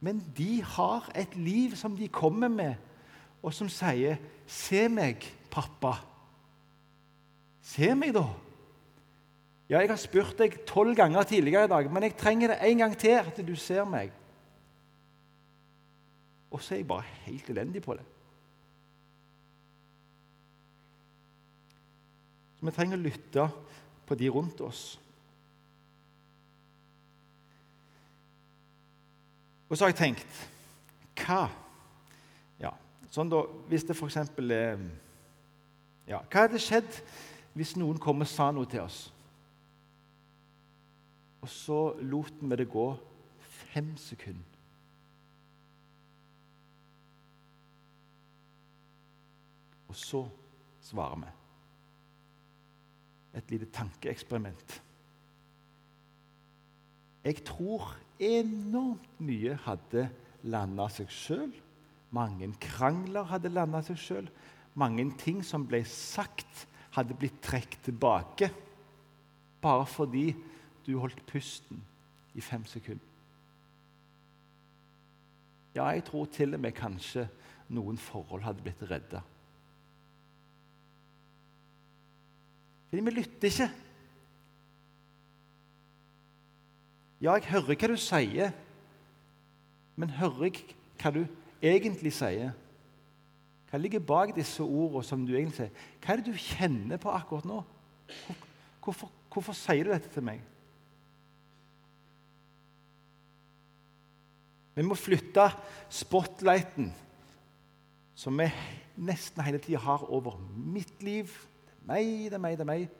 Men 0.00 0.22
de 0.36 0.62
har 0.62 1.10
et 1.14 1.36
liv 1.36 1.76
som 1.76 1.96
de 1.96 2.08
kommer 2.08 2.48
med, 2.48 2.74
og 3.42 3.52
som 3.54 3.68
sier 3.68 4.16
'Se 4.46 4.88
meg, 4.88 5.16
pappa'. 5.50 6.00
Se 7.62 7.94
meg, 7.94 8.14
da. 8.14 8.26
Ja, 9.68 9.78
jeg 9.78 9.88
har 9.88 9.96
spurt 9.96 10.38
deg 10.38 10.66
tolv 10.66 10.96
ganger 10.96 11.22
tidligere 11.22 11.64
i 11.64 11.68
dag, 11.68 11.92
men 11.92 12.02
jeg 12.02 12.16
trenger 12.16 12.48
det 12.48 12.58
en 12.60 12.78
gang 12.78 12.96
til, 12.98 13.14
at 13.22 13.46
du 13.46 13.54
ser 13.56 13.84
meg. 13.84 14.10
Og 16.50 16.60
så 16.60 16.74
er 16.74 16.78
jeg 16.78 16.88
bare 16.88 17.02
helt 17.24 17.50
elendig 17.50 17.82
på 17.82 17.94
det. 17.94 18.04
Så 22.50 22.51
vi 22.62 22.74
trenger 22.74 22.98
å 22.98 23.02
lytte 23.02 23.46
på 24.06 24.18
de 24.18 24.28
rundt 24.30 24.60
oss. 24.64 24.82
Og 29.68 29.78
så 29.78 29.86
har 29.86 29.94
jeg 29.94 30.00
tenkt 30.02 30.40
Hva 31.16 31.46
ja, 32.60 32.74
sånn 33.14 33.30
da, 33.32 33.40
Hvis 33.70 33.86
det 33.88 33.96
f.eks. 33.96 34.18
Ja, 36.10 36.18
hva 36.20 36.44
hadde 36.44 36.60
skjedd 36.60 36.98
hvis 37.56 37.74
noen 37.76 37.98
kom 38.00 38.24
og 38.24 38.28
sa 38.28 38.50
noe 38.52 38.68
til 38.68 38.80
oss? 38.84 39.04
Og 41.44 41.50
så 41.52 41.80
lot 42.00 42.40
vi 42.40 42.56
det 42.56 42.68
gå 42.70 42.86
fem 43.72 43.90
sekunder. 44.00 44.48
Og 49.92 49.98
så 49.98 50.22
svarer 50.80 51.20
vi. 51.26 51.41
Et 53.34 53.50
lite 53.50 53.68
tankeeksperiment. 53.72 54.80
Jeg 57.24 57.44
tror 57.46 57.94
enormt 58.20 59.20
mye 59.22 59.54
hadde 59.64 60.08
landa 60.42 60.88
seg 60.92 61.10
sjøl. 61.12 61.52
Mange 62.12 62.50
krangler 62.60 63.28
hadde 63.30 63.52
landa 63.52 63.80
seg 63.86 64.00
sjøl. 64.00 64.28
Mange 64.74 65.06
ting 65.20 65.40
som 65.46 65.64
ble 65.68 65.82
sagt, 65.88 66.66
hadde 66.92 67.16
blitt 67.16 67.40
trukket 67.44 67.86
tilbake. 67.86 68.50
Bare 69.62 69.86
fordi 69.86 70.32
du 70.84 70.98
holdt 70.98 71.22
pusten 71.30 71.80
i 72.34 72.42
fem 72.42 72.64
sekunder. 72.66 73.08
Ja, 75.72 75.86
jeg 75.94 76.04
tror 76.04 76.26
til 76.28 76.52
og 76.54 76.60
med 76.60 76.74
kanskje 76.76 77.28
noen 77.72 77.96
forhold 77.96 78.44
hadde 78.44 78.64
blitt 78.64 78.82
redda. 78.90 79.22
Fordi 82.92 83.04
vi 83.04 83.10
lytter 83.16 83.48
ikke. 83.48 83.66
Ja, 87.22 87.32
jeg 87.38 87.46
hører 87.48 87.70
hva 87.72 87.88
du 87.88 87.94
sier, 87.96 88.50
men 89.96 90.10
hører 90.18 90.50
jeg 90.50 90.74
hva 91.00 91.12
du 91.14 91.22
egentlig 91.64 92.10
sier? 92.12 92.50
Hva 93.70 93.80
ligger 93.80 94.02
bak 94.04 94.34
disse 94.36 94.60
ordene 94.60 95.00
som 95.08 95.22
du 95.24 95.32
egentlig 95.32 95.56
sier? 95.56 95.86
Hva 96.02 96.12
er 96.12 96.20
det 96.20 96.34
du 96.34 96.36
kjenner 96.36 97.00
på 97.00 97.14
akkurat 97.16 97.46
nå? 97.48 97.62
Hvorfor, 98.84 99.08
hvorfor 99.32 99.56
sier 99.56 99.88
du 99.88 99.94
dette 99.94 100.12
til 100.12 100.26
meg? 100.26 100.42
Vi 104.76 104.84
må 104.84 104.98
flytte 105.00 105.46
spotlighten 105.88 106.92
som 108.20 108.36
vi 108.36 108.50
nesten 109.00 109.40
hele 109.48 109.62
tida 109.64 109.80
har 109.80 110.04
over 110.12 110.36
mitt 110.52 111.00
liv. 111.00 111.32
Meg, 111.86 112.28
det 112.30 112.38
er 112.38 112.42
meg, 112.42 112.58
det 112.58 112.66
er 112.66 112.70
meg. 112.72 112.90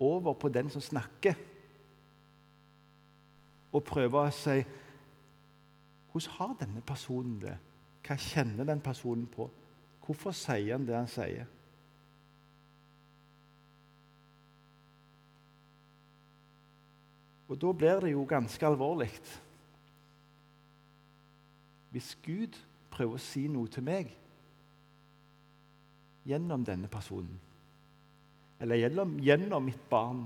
over 0.00 0.32
på 0.32 0.48
den 0.48 0.70
som 0.70 0.80
snakker, 0.80 1.34
og 3.72 3.84
prøve 3.84 4.20
å 4.20 4.30
si 4.30 4.60
Hvordan 6.08 6.34
har 6.38 6.54
denne 6.60 6.80
personen 6.82 7.40
det? 7.42 7.56
Hva 8.06 8.16
kjenner 8.16 8.64
den 8.64 8.80
personen 8.80 9.26
på? 9.28 9.44
Hvorfor 10.06 10.32
sier 10.32 10.72
han 10.72 10.86
det 10.88 10.96
han 10.96 11.10
sier? 11.10 11.44
Og 17.48 17.60
da 17.60 17.72
blir 17.72 18.00
det 18.00 18.12
jo 18.12 18.24
ganske 18.28 18.66
alvorlig. 18.66 19.10
Hvis 21.90 22.14
Gud 22.24 22.56
prøver 22.90 23.20
å 23.20 23.22
si 23.22 23.46
noe 23.52 23.68
til 23.72 23.84
meg 23.84 24.10
gjennom 26.28 26.64
denne 26.64 26.88
personen, 26.92 27.36
eller 28.58 28.80
gjennom, 28.80 29.18
gjennom 29.22 29.64
mitt 29.64 29.84
barn 29.90 30.24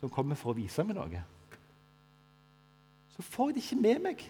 som 0.00 0.12
kommer 0.12 0.38
for 0.38 0.52
å 0.52 0.58
vise 0.58 0.84
meg 0.86 0.96
noe, 0.96 1.22
så 3.16 3.24
får 3.26 3.50
jeg 3.50 3.56
det 3.56 3.64
ikke 3.64 3.82
med 3.82 4.02
meg. 4.04 4.20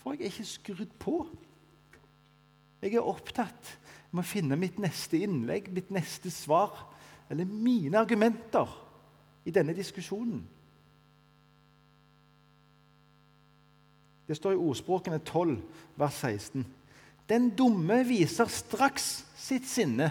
For 0.00 0.14
jeg 0.14 0.24
er 0.24 0.32
ikke 0.32 0.48
skrudd 0.48 0.92
på. 1.02 1.16
Jeg 2.80 2.94
er 2.96 3.04
opptatt 3.04 3.72
med 4.10 4.22
å 4.22 4.28
finne 4.28 4.56
mitt 4.56 4.78
neste 4.80 5.20
innlegg, 5.20 5.68
mitt 5.74 5.90
neste 5.92 6.32
svar, 6.32 6.72
eller 7.28 7.48
mine 7.48 7.98
argumenter 8.00 8.70
i 9.44 9.52
denne 9.52 9.74
diskusjonen. 9.76 10.40
Det 14.26 14.36
står 14.38 14.56
i 14.56 14.62
ordspråkene 14.62 15.20
12, 15.20 15.58
vers 15.98 16.22
16. 16.24 16.64
Den 17.28 17.50
dumme 17.58 18.00
viser 18.06 18.50
straks 18.50 19.26
sitt 19.38 19.68
sinne. 19.70 20.10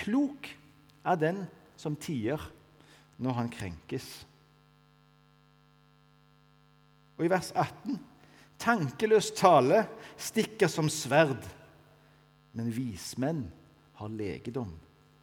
Klok 0.00 0.48
er 1.04 1.20
den 1.20 1.44
som 1.80 1.96
tier 1.96 2.40
når 3.20 3.36
han 3.36 3.52
krenkes. 3.52 4.08
Og 7.18 7.26
i 7.26 7.30
vers 7.32 7.52
18.: 7.52 7.98
Tankeløs 8.60 9.30
tale 9.36 9.84
stikker 10.16 10.68
som 10.72 10.88
sverd, 10.88 11.44
men 12.56 12.72
vismenn 12.72 13.44
har 14.00 14.08
legedom 14.08 14.72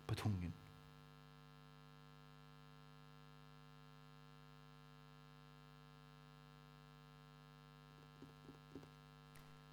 på 0.07 0.15
tungen. 0.15 0.53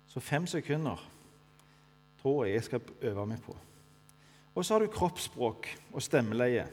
Så 0.09 0.21
fem 0.21 0.47
sekunder 0.47 1.01
tror 2.23 2.45
jeg 2.45 2.55
jeg 2.55 2.65
skal 2.65 2.81
øve 3.03 3.27
meg 3.27 3.41
på. 3.43 3.57
Og 4.55 4.65
så 4.65 4.75
har 4.75 4.85
du 4.85 4.93
kroppsspråk 4.93 5.67
og 5.93 6.03
stemmeleie. 6.03 6.67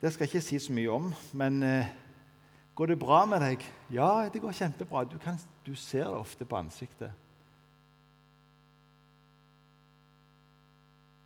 Det 0.00 0.12
skal 0.12 0.26
jeg 0.26 0.34
ikke 0.34 0.44
si 0.44 0.58
så 0.60 0.74
mye 0.74 0.90
om, 0.92 1.06
men 1.32 1.62
eh, 1.62 1.92
går 2.74 2.92
det 2.92 2.98
bra 3.00 3.22
med 3.26 3.40
deg? 3.42 3.62
Ja, 3.94 4.28
det 4.32 4.42
går 4.42 4.52
kjempebra. 4.58 5.04
Du, 5.08 5.16
kan, 5.22 5.38
du 5.66 5.74
ser 5.74 6.10
det 6.10 6.18
ofte 6.18 6.44
på 6.44 6.58
ansiktet. 6.58 7.14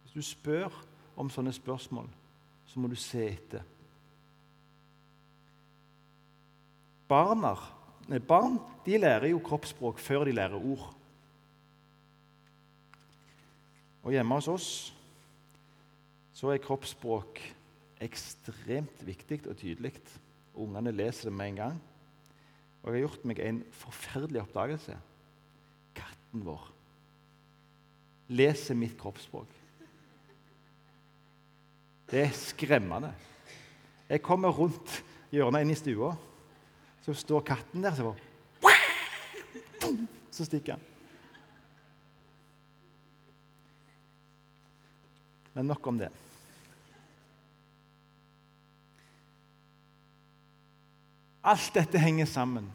Hvis 0.02 0.14
du 0.14 0.22
spør 0.22 0.74
om 1.16 1.32
sånne 1.32 1.52
spørsmål, 1.52 2.06
så 2.66 2.80
må 2.80 2.88
du 2.88 2.96
se 2.98 3.24
etter. 3.32 3.66
Barna 7.10 7.56
Barn 8.26 8.56
lærer 8.86 9.28
jo 9.30 9.38
kroppsspråk 9.38 9.98
før 10.02 10.24
de 10.26 10.32
lærer 10.34 10.58
ord. 10.58 10.88
Og 14.10 14.16
hjemme 14.16 14.34
hos 14.40 14.48
oss 14.50 14.68
så 16.34 16.48
er 16.50 16.58
kroppsspråk 16.64 17.38
ekstremt 18.02 19.04
viktig 19.06 19.44
og 19.44 19.54
tydelig. 19.60 19.92
Ungene 20.58 20.90
leser 20.90 21.28
det 21.28 21.34
med 21.38 21.52
en 21.52 21.60
gang. 21.60 21.76
Og 22.82 22.88
jeg 22.90 22.96
har 22.96 23.04
gjort 23.04 23.28
meg 23.30 23.42
en 23.44 23.60
forferdelig 23.70 24.42
oppdagelse. 24.42 24.98
Katten 25.94 26.42
vår 26.42 26.66
leser 28.34 28.78
mitt 28.82 28.98
kroppsspråk. 28.98 29.54
Det 32.10 32.24
er 32.24 32.34
skremmende. 32.34 33.14
Jeg 34.10 34.26
kommer 34.26 34.50
rundt 34.58 35.00
hjørnet 35.30 35.62
inn 35.62 35.76
i 35.76 35.78
stua. 35.78 36.16
Så 37.06 37.14
står 37.14 37.46
katten 37.46 37.86
der, 37.86 37.94
så, 37.94 38.10
så 40.34 40.50
stikker 40.50 40.80
han. 40.80 40.89
Men 45.52 45.66
nok 45.66 45.86
om 45.86 45.98
det. 45.98 46.10
Alt 51.40 51.72
dette 51.74 52.00
henger 52.00 52.28
sammen. 52.28 52.68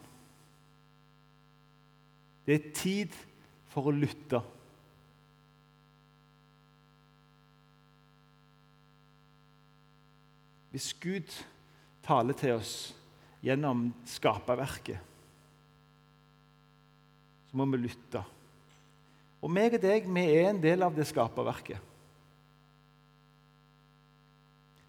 Det 2.46 2.54
er 2.58 2.74
tid 2.74 3.14
for 3.72 3.88
å 3.88 3.94
lytte. 3.94 4.42
Hvis 10.74 10.92
Gud 11.00 11.32
taler 12.04 12.36
til 12.36 12.58
oss 12.58 12.72
gjennom 13.40 13.88
skaperverket, 14.06 14.98
så 17.46 17.56
må 17.56 17.64
vi 17.72 17.80
lytte. 17.86 18.20
Og 19.40 19.52
meg 19.52 19.78
og 19.78 19.82
deg, 19.82 20.08
vi 20.10 20.24
er 20.36 20.50
en 20.50 20.60
del 20.60 20.84
av 20.84 20.94
det 20.94 21.06
skaperverket. 21.08 21.95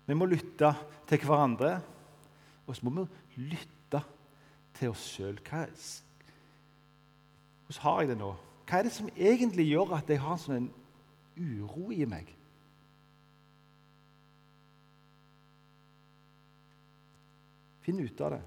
Vi 0.07 0.15
må 0.15 0.25
lytte 0.25 0.71
til 1.07 1.25
hverandre, 1.27 1.81
og 2.67 2.75
så 2.75 2.87
må 2.87 3.03
vi 3.03 3.07
lytte 3.51 4.01
til 4.77 4.93
oss 4.93 5.03
sjøl. 5.11 5.39
Hvordan 5.43 7.83
har 7.83 8.01
jeg 8.01 8.09
det 8.13 8.19
nå? 8.21 8.31
Hva 8.67 8.79
er 8.79 8.87
det 8.87 8.95
som 8.95 9.09
egentlig 9.15 9.65
gjør 9.67 9.97
at 9.97 10.09
jeg 10.11 10.21
har 10.23 10.35
en 10.35 10.43
sånn 10.43 10.69
uro 11.37 11.89
i 11.91 12.05
meg? 12.07 12.31
Finn 17.83 18.03
ut 18.03 18.21
av 18.23 18.29
det. 18.35 18.43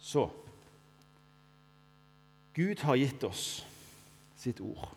Så 0.00 0.26
Gud 2.56 2.78
har 2.84 3.00
gitt 3.00 3.24
oss 3.24 3.44
sitt 4.40 4.60
ord, 4.64 4.88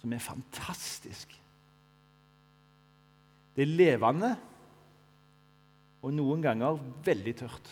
som 0.00 0.12
er 0.12 0.24
fantastisk. 0.24 1.45
Det 3.56 3.64
er 3.64 3.72
levende 3.72 4.34
og 6.04 6.12
noen 6.12 6.42
ganger 6.44 6.76
veldig 7.06 7.32
tørt. 7.40 7.70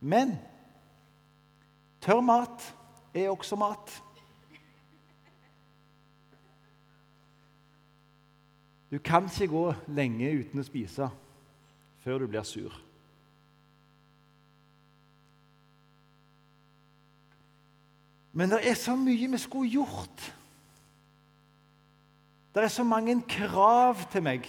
Men 0.00 0.34
tørr 2.04 2.24
mat 2.24 2.64
er 3.14 3.30
også 3.30 3.56
mat. 3.60 3.92
Du 8.90 8.98
kan 9.04 9.28
ikke 9.28 9.50
gå 9.50 9.62
lenge 9.96 10.32
uten 10.40 10.60
å 10.60 10.66
spise 10.66 11.08
før 12.04 12.24
du 12.24 12.28
blir 12.30 12.44
sur. 12.46 12.74
Men 18.34 18.50
det 18.50 18.64
er 18.66 18.76
så 18.78 18.96
mye 18.98 19.30
vi 19.30 19.38
skulle 19.38 19.70
gjort. 19.70 20.30
Det 22.54 22.62
er 22.62 22.68
så 22.70 22.84
mange 22.86 23.16
krav 23.28 23.98
til 24.12 24.22
meg. 24.22 24.46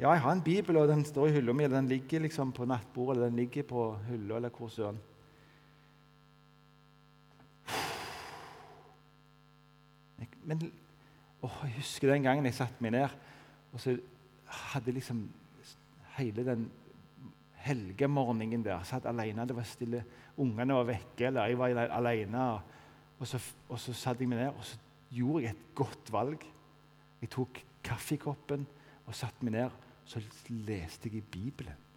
Ja, 0.00 0.10
jeg 0.10 0.20
har 0.20 0.32
en 0.32 0.42
bibel, 0.42 0.76
og 0.76 0.88
den 0.88 1.04
står 1.04 1.28
i 1.28 1.36
hylla 1.36 1.52
mi, 1.52 1.64
eller 1.64 1.76
den 1.76 1.88
ligger 1.88 2.24
liksom 2.24 2.52
på 2.52 2.64
nattbordet, 2.64 3.16
eller 3.16 3.28
den 3.28 3.36
ligger 3.36 3.62
på 3.62 3.84
hylla, 4.08 4.36
eller 4.36 4.50
hvor 4.50 4.68
søren. 4.68 4.98
Men 10.50 10.66
å, 11.42 11.50
jeg 11.62 11.76
husker 11.76 12.10
den 12.10 12.26
gangen 12.26 12.48
jeg 12.48 12.58
satte 12.58 12.82
meg 12.82 12.96
ned, 12.96 13.16
og 13.70 13.78
så 13.84 13.94
hadde 14.72 14.96
liksom 14.96 15.22
hele 16.16 16.44
den 16.48 16.66
helgemorgenen 17.62 18.64
der. 18.66 18.82
Satt 18.88 19.06
alene, 19.06 19.46
det 19.46 19.54
var 19.54 19.68
stille. 19.68 20.04
Ungene 20.40 20.74
var 20.74 20.90
vekke, 20.90 21.28
eller 21.28 21.52
jeg 21.52 21.58
var 21.60 21.86
alene. 22.00 22.52
Og 23.20 23.28
så, 23.28 23.38
og 23.68 23.78
så 23.78 23.94
satte 23.94 24.24
jeg 24.24 24.32
meg 24.32 24.42
ned, 24.42 24.56
og 24.56 24.64
så 24.64 24.89
gjorde 25.10 25.44
jeg 25.44 25.54
et 25.54 25.70
godt 25.74 26.12
valg. 26.14 26.44
Jeg 27.20 27.32
tok 27.34 27.62
kaffekoppen 27.84 28.66
og 29.06 29.16
satte 29.16 29.44
meg 29.46 29.56
ned. 29.58 29.78
Så 30.06 30.22
leste 30.48 31.10
jeg 31.10 31.20
i 31.20 31.30
Bibelen. 31.32 31.88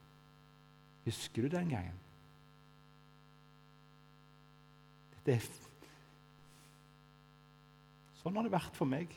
Husker 1.06 1.46
du 1.46 1.52
den 1.52 1.70
gangen? 1.74 2.00
Det, 5.24 5.38
sånn 8.20 8.36
har 8.36 8.44
det 8.44 8.52
vært 8.52 8.76
for 8.76 8.90
meg. 8.90 9.12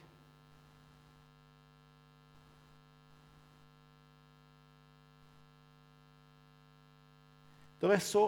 Det 7.81 7.91
er 7.93 8.03
så 8.03 8.23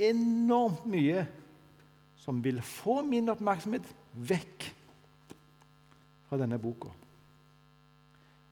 enormt 0.00 0.88
mye 0.90 1.22
som 2.20 2.40
vil 2.44 2.58
få 2.64 3.02
min 3.06 3.28
oppmerksomhet 3.32 3.86
vekk 4.14 4.68
fra 6.28 6.38
denne 6.40 6.58
boka. 6.58 6.90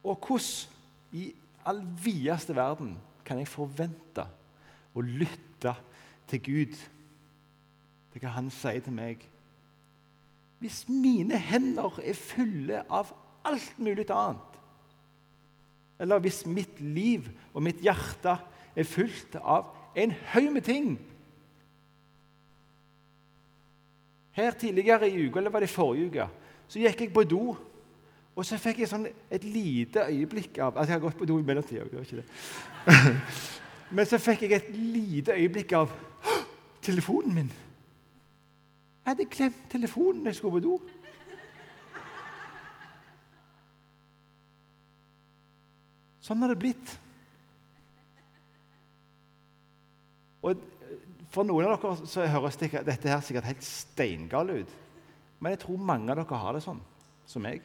Og 0.03 0.27
hvordan 0.27 0.71
i 1.13 1.29
all 1.65 1.81
videste 2.03 2.55
verden 2.55 2.95
kan 3.23 3.39
jeg 3.39 3.47
forvente 3.47 4.25
å 4.93 5.03
lytte 5.03 5.75
til 6.27 6.41
Gud, 6.43 6.73
til 8.11 8.21
hva 8.21 8.33
Han 8.35 8.49
sier 8.53 8.83
til 8.83 8.93
meg, 8.93 9.23
hvis 10.63 10.83
mine 10.87 11.37
hender 11.39 11.99
er 12.03 12.15
fulle 12.15 12.83
av 12.87 13.11
alt 13.47 13.79
mulig 13.79 14.07
annet? 14.11 14.59
Eller 15.99 16.21
hvis 16.23 16.43
mitt 16.47 16.79
liv 16.79 17.27
og 17.53 17.63
mitt 17.63 17.81
hjerte 17.83 18.37
er 18.75 18.87
fullt 18.87 19.35
av 19.39 19.71
en 19.99 20.13
haug 20.33 20.49
med 20.55 20.65
ting 20.65 20.95
Her 24.33 24.51
tidligere 24.57 25.09
i 25.09 25.27
uka, 25.27 25.39
eller 25.39 25.53
var 25.53 25.59
det 25.61 25.69
forrige 25.69 26.09
uke, 26.09 26.27
så 26.67 26.79
gikk 26.81 27.01
jeg 27.01 27.13
på 27.13 27.23
do. 27.23 27.55
Og 28.33 28.45
så 28.45 28.57
fikk 28.57 28.79
jeg 28.81 28.89
sånn 28.89 29.05
et 29.05 29.43
lite 29.45 30.07
øyeblikk 30.09 30.57
av 30.57 30.77
Altså, 30.77 30.89
jeg 30.89 30.95
har 30.97 31.03
gått 31.03 31.19
på 31.19 31.27
do 31.29 31.37
i 31.37 31.45
mellomtida. 31.45 32.23
Men 33.95 34.09
så 34.09 34.17
fikk 34.17 34.47
jeg 34.47 34.57
et 34.57 34.71
lite 34.73 35.35
øyeblikk 35.37 35.75
av 35.77 35.93
telefonen 36.81 37.35
min. 37.35 37.53
Jeg 39.03 39.11
hadde 39.11 39.29
glemt 39.29 39.63
telefonen 39.69 40.23
da 40.23 40.31
jeg 40.31 40.39
skulle 40.39 40.57
på 40.57 40.63
do. 40.65 40.79
Sånn 46.23 46.39
har 46.39 46.53
det 46.53 46.61
blitt. 46.61 46.93
Og 50.43 50.61
For 51.33 51.47
noen 51.47 51.65
av 51.65 51.79
dere 51.81 52.07
så 52.09 52.27
høres 52.29 52.59
dette 52.61 53.09
her 53.09 53.21
sikkert 53.25 53.47
helt 53.49 53.65
steingal 53.65 54.51
ut. 54.53 54.73
Men 55.41 55.55
jeg 55.55 55.63
tror 55.63 55.81
mange 55.81 56.13
av 56.13 56.19
dere 56.21 56.41
har 56.43 56.53
det 56.53 56.61
sånn 56.65 56.81
som 57.25 57.41
meg. 57.41 57.63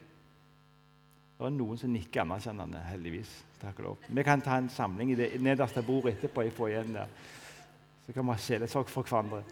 Det 1.39 1.47
er 1.47 1.53
noen 1.55 1.79
som 1.79 1.93
nikker 1.93 2.25
anerkjennende, 2.25 2.81
heldigvis. 2.89 3.31
Takk 3.61 3.83
og 3.83 3.85
lov. 3.85 4.07
Vi 4.09 4.25
kan 4.27 4.41
ta 4.43 4.57
en 4.59 4.71
samling 4.73 5.13
i 5.13 5.19
det 5.19 5.29
nederste 5.45 5.85
bordet 5.87 6.17
etterpå. 6.17 6.43
i 6.43 6.51
foajeen 6.51 6.97
der. 6.97 7.13
Så 8.07 8.13
kan 8.13 8.25
vi 8.25 8.33
ha 8.33 8.39
sjelesorg 8.41 8.89
for 8.89 9.03
hverandre. 9.03 9.45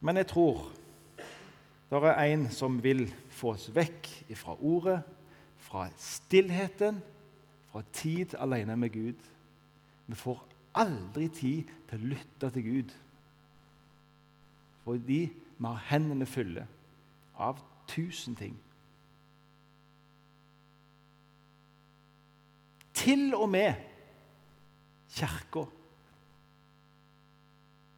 Men 0.00 0.16
jeg 0.20 0.28
tror 0.30 0.66
det 1.90 2.02
er 2.12 2.24
en 2.28 2.48
som 2.50 2.76
vil 2.82 3.06
få 3.30 3.54
oss 3.56 3.70
vekk 3.74 4.06
fra 4.36 4.54
ordet, 4.60 5.00
fra 5.66 5.88
stillheten, 5.98 7.00
fra 7.76 7.82
tid 7.92 8.34
alene 8.40 8.76
med 8.76 8.92
Gud. 8.92 9.18
Vi 10.06 10.14
får 10.14 10.38
aldri 10.80 11.28
tid 11.28 11.68
til 11.90 11.98
å 11.98 12.08
lytte 12.14 12.48
til 12.54 12.64
Gud 12.64 12.94
fordi 14.86 15.24
vi 15.26 15.66
har 15.66 15.80
hendene 15.88 16.28
fulle 16.30 16.62
av 17.42 17.58
tusen 17.90 18.36
ting. 18.38 18.54
Til 22.94 23.34
og 23.34 23.48
med 23.50 23.80
kirka 25.10 25.64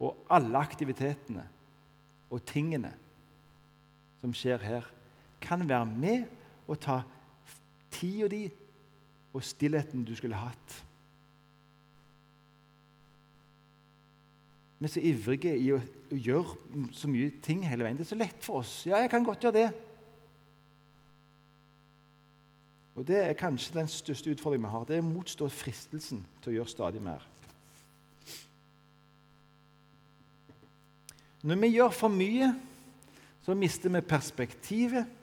og 0.01 0.23
alle 0.33 0.63
aktivitetene 0.65 1.45
og 2.33 2.41
tingene 2.49 2.95
som 4.19 4.33
skjer 4.33 4.65
her, 4.65 4.89
kan 5.39 5.61
være 5.69 5.85
med 5.93 6.25
og 6.65 6.81
ta 6.81 7.03
tida 7.93 8.27
di 8.33 8.47
og 9.33 9.43
stillheten 9.45 10.05
du 10.05 10.15
skulle 10.17 10.39
hatt. 10.39 10.77
Vi 14.79 14.87
er 14.87 14.93
så 14.93 15.03
ivrige 15.03 15.57
i 15.59 15.71
å, 15.75 15.79
gjøre 16.09 16.89
så 16.95 17.09
mye 17.11 17.33
ting 17.43 17.65
hele 17.67 17.83
veien. 17.83 17.97
Det 17.99 18.05
er 18.05 18.13
så 18.13 18.17
lett 18.17 18.41
for 18.41 18.63
oss. 18.63 18.85
Ja, 18.87 19.01
jeg 19.03 19.11
kan 19.11 19.25
godt 19.27 19.43
gjøre 19.43 19.57
det. 19.57 19.69
Og 22.95 23.05
Det 23.07 23.19
er 23.19 23.37
kanskje 23.37 23.77
den 23.77 23.91
største 23.91 24.31
utfordringen 24.31 24.65
vi 24.67 24.71
har. 24.71 24.87
Det 24.87 24.97
er 24.97 25.03
å 25.03 25.11
motstå 25.11 25.47
fristelsen 25.51 26.23
til 26.41 26.51
å 26.51 26.55
gjøre 26.57 26.71
stadig 26.71 27.03
mer. 27.03 27.27
Når 31.43 31.61
vi 31.61 31.69
gjør 31.71 31.93
for 31.95 32.11
mye, 32.11 32.49
så 33.45 33.55
mister 33.55 33.93
vi 33.93 34.01
perspektivet, 34.03 35.15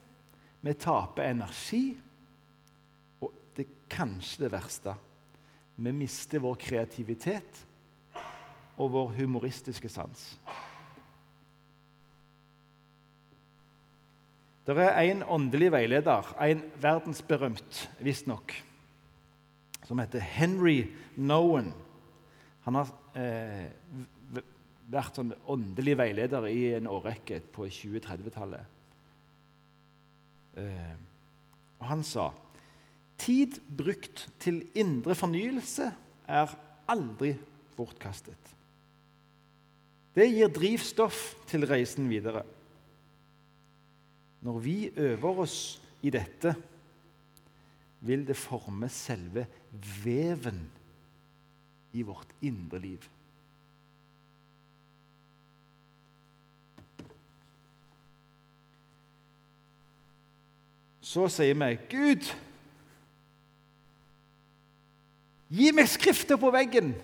vi 0.65 0.73
taper 0.73 1.29
energi, 1.29 1.99
det 3.57 3.65
er 3.65 3.83
kanskje 3.91 4.47
det 4.47 4.53
verste 4.53 4.97
vi 5.77 5.93
mister 5.93 6.41
vår 6.41 6.57
kreativitet 6.61 7.59
og 8.81 8.93
vår 8.95 9.13
humoristiske 9.19 9.89
sans. 9.93 10.23
Det 14.67 14.75
er 14.83 14.97
en 15.13 15.23
åndelig 15.23 15.69
veileder, 15.73 16.33
en 16.43 16.63
verdensberømt 16.83 17.83
visstnok, 18.03 18.55
som 19.87 20.01
heter 20.03 20.25
Henry 20.25 20.89
Nowen. 21.17 21.71
Han 22.65 22.81
har 22.81 22.91
eh, 23.15 23.69
vært 24.91 25.21
sånn 25.21 25.31
åndelig 25.47 25.95
veileder 26.01 26.49
i 26.51 26.73
en 26.81 26.89
årrekke 26.91 27.39
på 27.55 27.69
2030-tallet. 27.71 28.75
Eh, 30.59 30.97
og 31.79 31.87
han 31.93 32.03
sa 32.07 32.31
tid 33.19 33.59
brukt 33.79 34.27
til 34.43 34.63
indre 34.77 35.17
fornyelse 35.19 35.89
er 36.29 36.53
aldri 36.91 37.35
bortkastet. 37.77 38.53
Det 40.17 40.29
gir 40.33 40.49
drivstoff 40.53 41.35
til 41.49 41.67
reisen 41.69 42.09
videre. 42.09 42.45
Når 44.47 44.63
vi 44.65 44.79
øver 44.97 45.43
oss 45.45 45.59
i 46.03 46.13
dette, 46.15 46.55
vil 48.07 48.25
det 48.29 48.37
forme 48.39 48.89
selve 48.93 49.47
veven 50.05 50.63
i 51.97 52.05
vårt 52.07 52.33
indre 52.45 52.81
liv. 52.81 53.05
Så 61.07 61.29
sier 61.33 61.55
vi, 61.55 61.77
'Gud, 61.89 62.27
gi 65.49 65.71
meg 65.73 65.89
skrifter 65.89 66.37
på 66.37 66.51
veggen.' 66.51 66.95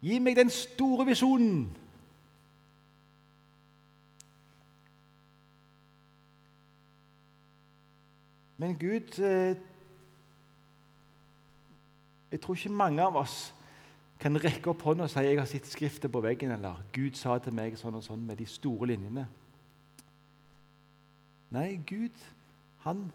'Gi 0.00 0.18
meg 0.18 0.36
den 0.36 0.50
store 0.50 1.06
visjonen.' 1.06 1.76
Men 8.60 8.76
Gud 8.76 9.18
eh, 9.18 9.56
Jeg 12.30 12.40
tror 12.40 12.54
ikke 12.54 12.68
mange 12.68 13.02
av 13.02 13.16
oss 13.16 13.54
kan 14.20 14.36
rekke 14.36 14.70
opp 14.70 14.82
hånda 14.84 15.04
og 15.04 15.10
si 15.10 15.18
'jeg 15.18 15.38
har 15.38 15.46
sett 15.46 15.66
skrifter 15.66 16.08
på 16.08 16.20
veggen', 16.20 16.52
eller 16.52 16.82
'Gud 16.92 17.16
sa 17.16 17.38
til 17.38 17.52
meg 17.52 17.78
sånn 17.78 17.94
og 17.94 18.04
sånn', 18.04 18.26
med 18.26 18.36
de 18.36 18.46
store 18.46 18.86
linjene. 18.86 19.26
Nei, 21.50 21.80
Gud, 21.86 22.16
han 22.78 23.12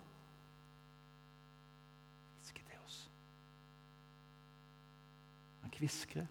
kviskrer. 5.75 6.27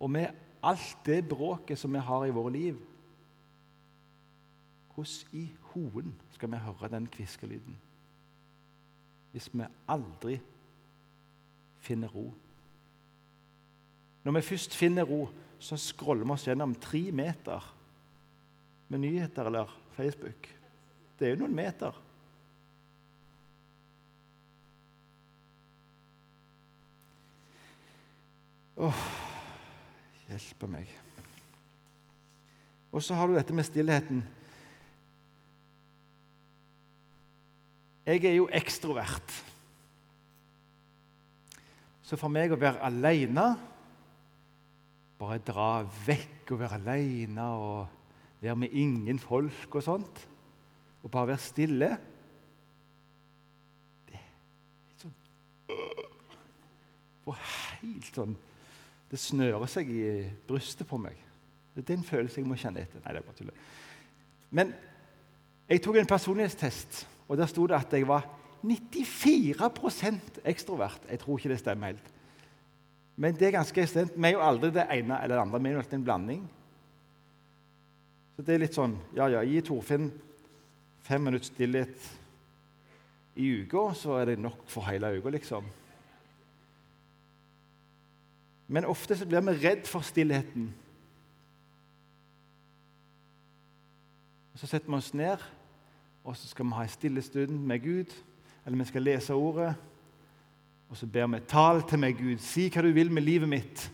Og 0.00 0.10
med 0.10 0.28
alt 0.62 0.96
det 1.06 1.22
bråket 1.28 1.78
som 1.78 1.92
vi 1.92 2.02
har 2.04 2.26
i 2.26 2.32
våre 2.36 2.52
liv 2.52 2.78
Hvordan 4.90 5.36
i 5.38 5.46
hoen 5.72 6.12
skal 6.34 6.50
vi 6.52 6.60
høre 6.60 6.88
den 6.92 7.06
kviskelyden 7.08 7.76
hvis 9.30 9.46
vi 9.54 9.62
aldri 9.88 10.40
finner 11.78 12.10
ro? 12.10 12.24
Når 14.24 14.32
vi 14.32 14.42
først 14.42 14.74
finner 14.74 15.06
ro, 15.06 15.28
så 15.62 15.78
scroller 15.78 16.26
vi 16.26 16.34
oss 16.34 16.48
gjennom 16.48 16.74
tre 16.74 17.02
meter 17.14 17.68
med 18.88 19.04
nyheter 19.04 19.46
eller 19.46 19.70
Facebook. 19.94 20.48
Det 21.18 21.28
er 21.28 21.36
jo 21.36 21.44
noen 21.44 21.54
meter. 21.54 21.94
Åh, 28.80 29.00
hjelpe 30.30 30.68
meg. 30.72 30.88
Og 32.90 33.02
så 33.04 33.14
har 33.18 33.28
du 33.28 33.36
dette 33.36 33.54
med 33.54 33.66
stillheten. 33.68 34.22
Jeg 38.08 38.24
er 38.24 38.38
jo 38.38 38.48
ekstrovert. 38.56 39.34
Så 42.02 42.16
for 42.18 42.32
meg 42.32 42.50
å 42.50 42.58
være 42.58 42.80
aleine 42.88 43.44
Bare 45.20 45.36
dra 45.46 45.84
vekk 46.08 46.50
og 46.56 46.62
være 46.62 46.78
aleine 46.80 47.44
og 47.54 48.40
være 48.40 48.56
med 48.64 48.74
ingen 48.74 49.20
folk 49.22 49.76
og 49.78 49.84
sånt 49.84 50.22
Og 51.04 51.12
bare 51.12 51.30
være 51.30 51.44
stille 51.44 51.90
Det 54.08 54.18
er 54.18 54.26
litt 54.88 55.04
sånn 55.04 55.14
Får 57.28 57.44
helt 57.44 58.10
sånn 58.16 58.34
det 59.10 59.18
snører 59.18 59.66
seg 59.70 59.90
i 59.90 60.04
brystet 60.46 60.86
på 60.88 60.98
meg. 61.00 61.16
Det 61.74 61.82
er 61.82 61.88
den 61.94 62.04
følelsen 62.06 62.42
jeg 62.42 62.50
må 62.50 62.58
kjenne 62.58 62.84
etter. 62.84 63.02
Nei, 63.02 63.14
det 63.14 63.22
er 63.22 63.26
bare 63.26 63.38
tull. 63.38 63.50
Men 64.50 64.72
jeg 65.70 65.82
tok 65.82 66.00
en 66.00 66.10
personlighetstest, 66.10 67.04
og 67.30 67.38
der 67.38 67.50
sto 67.50 67.66
det 67.70 67.78
at 67.78 67.92
jeg 67.94 68.06
var 68.10 68.26
94% 68.62 70.40
ekstrovert. 70.50 71.06
Jeg 71.10 71.22
tror 71.22 71.38
ikke 71.38 71.52
det 71.52 71.60
stemmer 71.62 71.92
helt. 71.92 72.08
Men 73.20 73.36
det 73.36 73.48
er 73.48 73.58
ganske 73.58 73.82
ekstremt. 73.82 74.16
Vi 74.16 74.28
er 74.28 74.36
jo 74.36 74.44
aldri 74.44 74.72
det 74.74 74.86
ene 74.90 75.18
eller 75.22 75.36
det 75.36 75.42
andre. 75.42 75.60
Vi 75.60 75.68
er 75.68 75.76
jo 75.76 75.82
alltid 75.82 75.98
en 75.98 76.06
blanding. 76.06 76.42
Så 78.36 78.44
det 78.46 78.54
er 78.54 78.62
litt 78.62 78.76
sånn 78.76 78.96
Ja, 79.16 79.26
ja, 79.28 79.42
gi 79.44 79.60
Torfinn 79.66 80.08
fem 81.04 81.24
minutter 81.26 81.50
stillhet 81.50 82.08
i 83.40 83.48
uka, 83.62 83.90
så 83.96 84.16
er 84.20 84.32
det 84.32 84.42
nok 84.42 84.64
for 84.70 84.86
hele 84.88 85.10
uka, 85.18 85.32
liksom. 85.34 85.66
Men 88.70 88.86
ofte 88.86 89.16
så 89.18 89.26
blir 89.26 89.42
vi 89.42 89.56
redd 89.64 89.86
for 89.90 90.00
stillheten. 90.06 90.68
Så 94.54 94.68
setter 94.70 94.90
vi 94.92 94.94
oss 94.94 95.14
ned, 95.14 95.42
og 96.24 96.36
så 96.36 96.46
skal 96.48 96.68
vi 96.68 96.76
ha 96.78 96.84
en 96.86 96.92
stille 96.92 97.22
stund 97.22 97.64
med 97.66 97.82
Gud. 97.82 98.14
Eller 98.66 98.78
vi 98.78 98.84
skal 98.84 99.02
lese 99.02 99.34
ordet, 99.34 99.74
og 100.88 100.96
så 100.96 101.06
ber 101.06 101.26
vi 101.26 101.40
tal 101.48 101.82
til 101.88 101.98
meg, 101.98 102.14
Gud. 102.18 102.38
Si 102.38 102.68
hva 102.70 102.84
du 102.86 102.92
vil 102.94 103.10
med 103.10 103.26
livet 103.26 103.48
mitt. 103.48 103.90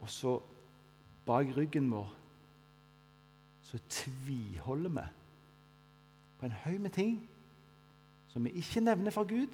Og 0.00 0.10
så 0.10 0.38
bak 1.26 1.54
ryggen 1.56 1.90
vår 1.92 2.14
så 3.68 3.78
tviholder 3.88 4.90
vi 4.90 5.10
på 6.38 6.46
en 6.46 6.62
haug 6.64 6.80
med 6.80 6.90
ting 6.90 7.18
som 8.38 8.44
vi 8.46 8.50
ikke 8.54 8.80
nevner 8.80 9.10
for 9.10 9.26
Gud. 9.26 9.50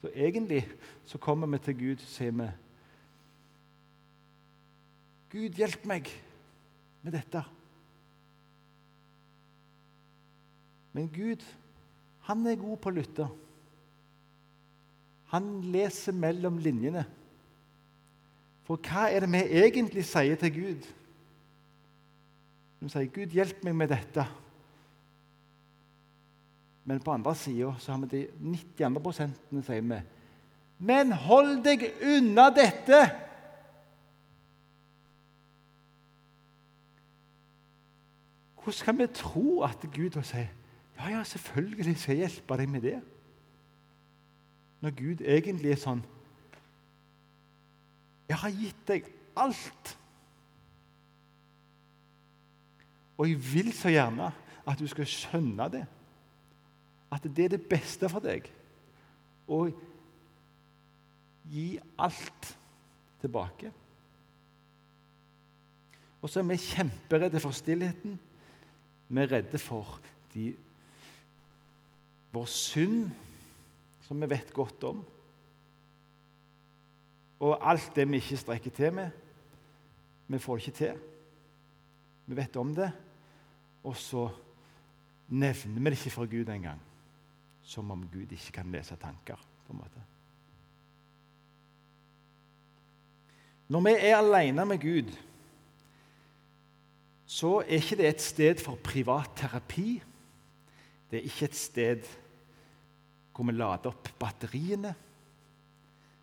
Så 0.00 0.12
egentlig 0.14 0.68
så 1.04 1.18
kommer 1.18 1.46
vi 1.50 1.58
til 1.58 1.78
Gud 1.78 2.04
og 2.04 2.06
sier 2.06 2.30
vi 2.30 2.46
Gud, 5.32 5.58
hjelp 5.58 5.88
meg 5.90 6.12
med 7.02 7.16
dette. 7.16 7.42
Men 10.92 11.10
Gud, 11.10 11.42
han 12.30 12.46
er 12.46 12.62
god 12.62 12.78
på 12.78 12.94
å 12.94 12.98
lytte. 13.00 13.28
Han 15.34 15.54
leser 15.74 16.14
mellom 16.14 16.62
linjene. 16.62 17.08
For 18.68 18.78
hva 18.78 19.10
er 19.10 19.24
det 19.26 19.34
vi 19.34 19.46
egentlig 19.66 20.06
sier 20.06 20.38
til 20.38 20.60
Gud? 20.60 20.92
Vi 22.82 22.88
sier 22.90 23.06
'Gud, 23.06 23.30
hjelp 23.30 23.64
meg 23.64 23.76
med 23.78 23.92
dette'. 23.94 24.26
Men 26.84 27.00
på 27.00 27.12
andre 27.14 27.34
sida 27.38 27.70
har 27.70 27.98
vi 28.02 28.08
de 28.10 28.22
90 28.40 28.86
andre 28.86 29.02
prosentene 29.02 29.62
sier 29.62 29.84
vi 29.86 30.00
'Men 30.78 31.12
hold 31.12 31.62
deg 31.64 31.84
unna 32.02 32.48
dette'. 32.50 33.04
Hvordan 38.62 38.84
kan 38.84 38.98
vi 38.98 39.06
tro 39.06 39.62
at 39.62 39.80
Gud 39.94 40.10
vil 40.10 40.24
si 40.24 40.42
ja, 40.98 41.08
ja, 41.08 41.24
selvfølgelig 41.24 41.96
skal 41.98 42.16
jeg 42.16 42.28
hjelpe 42.28 42.56
deg 42.56 42.68
med 42.68 42.80
det? 42.80 43.00
Når 44.80 44.90
Gud 44.90 45.20
egentlig 45.20 45.70
er 45.70 45.76
sånn 45.76 46.04
Jeg 48.28 48.36
har 48.36 48.50
gitt 48.50 48.86
deg 48.88 49.04
alt. 49.36 49.98
Og 53.22 53.28
jeg 53.30 53.38
vil 53.52 53.70
så 53.70 53.92
gjerne 53.92 54.32
at 54.66 54.80
du 54.80 54.88
skal 54.90 55.06
skjønne 55.06 55.68
det. 55.70 55.82
At 57.12 57.22
det 57.22 57.44
er 57.44 57.52
det 57.54 57.68
beste 57.70 58.08
for 58.10 58.24
deg. 58.24 58.48
Å 59.46 59.60
gi 61.52 61.66
alt 62.02 62.48
tilbake. 63.22 63.70
Og 66.18 66.30
så 66.30 66.40
er 66.40 66.48
vi 66.50 66.58
kjemperedde 66.64 67.42
for 67.42 67.54
stillheten. 67.54 68.18
Vi 69.12 69.22
er 69.22 69.30
redde 69.36 69.60
for 69.60 70.00
de, 70.34 70.48
vår 72.34 72.50
synd, 72.50 73.06
som 74.02 74.18
vi 74.18 74.30
vet 74.34 74.50
godt 74.56 74.88
om. 74.90 75.04
Og 77.42 77.70
alt 77.70 77.94
det 77.94 78.08
vi 78.10 78.18
ikke 78.18 78.42
strekker 78.42 78.74
til 78.74 78.98
med, 78.98 79.14
vi 80.26 80.42
får 80.42 80.58
det 80.58 80.66
ikke 80.66 80.78
til. 80.82 81.00
Vi 82.26 82.38
vet 82.38 82.56
om 82.56 82.74
det, 82.74 82.90
og 83.82 83.96
så 83.98 84.28
nevner 85.32 85.80
vi 85.80 85.90
det 85.90 85.98
ikke 85.98 86.14
for 86.14 86.30
Gud 86.30 86.50
engang. 86.52 86.80
Som 87.62 87.90
om 87.90 88.06
Gud 88.12 88.32
ikke 88.32 88.58
kan 88.60 88.72
lese 88.72 88.96
tanker. 88.96 89.38
på 89.66 89.72
en 89.72 89.78
måte. 89.78 90.00
Når 93.68 93.80
vi 93.80 93.92
er 93.94 94.16
alene 94.16 94.64
med 94.66 94.80
Gud, 94.80 95.12
så 97.26 97.60
er 97.62 97.78
ikke 97.78 97.96
det 97.96 98.08
et 98.08 98.20
sted 98.20 98.60
for 98.60 98.76
privat 98.84 99.30
terapi. 99.36 100.02
Det 101.10 101.18
er 101.18 101.28
ikke 101.28 101.48
et 101.48 101.56
sted 101.56 102.10
hvor 103.32 103.48
vi 103.48 103.54
lader 103.56 103.88
opp 103.88 104.10
batteriene, 104.20 104.92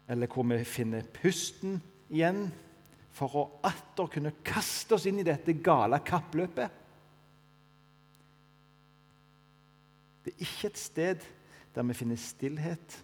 eller 0.09 0.29
hvor 0.29 0.45
vi 0.45 0.59
finner 0.65 1.07
pusten 1.09 1.79
igjen 2.09 2.43
for 3.17 3.33
å 3.33 3.45
atter 3.65 4.11
kunne 4.13 4.35
kaste 4.45 4.93
oss 4.95 5.07
inn 5.09 5.23
i 5.23 5.25
dette 5.25 5.57
gale 5.65 5.97
kappløpet. 6.05 6.75
Det 10.29 10.35
er 10.35 10.45
ikke 10.45 10.67
et 10.69 10.77
sted 10.77 11.23
der 11.73 11.85
vi 11.89 11.93
finner 11.97 12.19
stillhet 12.21 12.95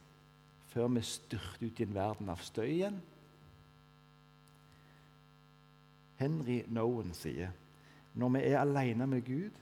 før 0.69 0.91
vi 0.93 1.01
styrter 1.01 1.65
ut 1.65 1.79
i 1.79 1.85
en 1.87 1.95
verden 1.95 2.27
av 2.29 2.43
støy 2.45 2.67
igjen. 2.67 2.99
Henry 6.19 6.59
Nowen 6.69 7.15
sier 7.17 7.49
når 8.13 8.35
vi 8.35 8.43
er 8.51 8.59
alene 8.61 9.07
med 9.09 9.25
Gud, 9.25 9.57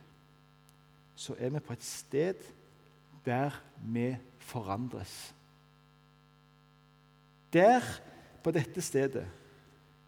så 1.16 1.38
er 1.40 1.56
vi 1.56 1.64
på 1.64 1.74
et 1.78 1.88
sted 1.88 2.44
der 3.24 3.56
vi 3.80 4.10
forandres. 4.44 5.16
Der, 7.54 7.80
på 8.44 8.52
dette 8.52 8.84
stedet, 8.84 9.24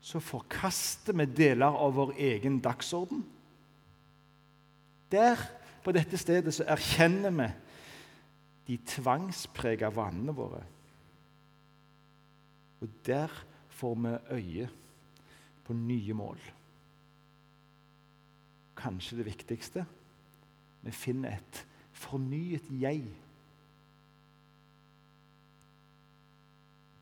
så 0.04 0.20
forkaster 0.20 1.16
vi 1.16 1.32
deler 1.32 1.72
av 1.72 1.96
vår 1.96 2.18
egen 2.20 2.60
dagsorden. 2.60 3.24
Der, 5.10 5.40
på 5.86 5.94
dette 5.94 6.18
stedet, 6.18 6.54
så 6.54 6.66
erkjenner 6.74 7.34
vi 7.36 7.50
de 8.66 8.78
tvangsprega 8.90 9.92
vanene 9.94 10.34
våre. 10.34 10.64
Og 12.82 12.90
der 13.06 13.34
får 13.70 13.96
vi 14.02 14.16
øye 14.38 14.70
på 15.66 15.74
nye 15.78 16.18
mål. 16.18 16.42
Kanskje 18.78 19.20
det 19.20 19.28
viktigste 19.30 19.86
vi 20.86 20.94
finner 20.94 21.38
et 21.38 21.62
fornyet 21.96 22.68
jeg. 22.82 23.06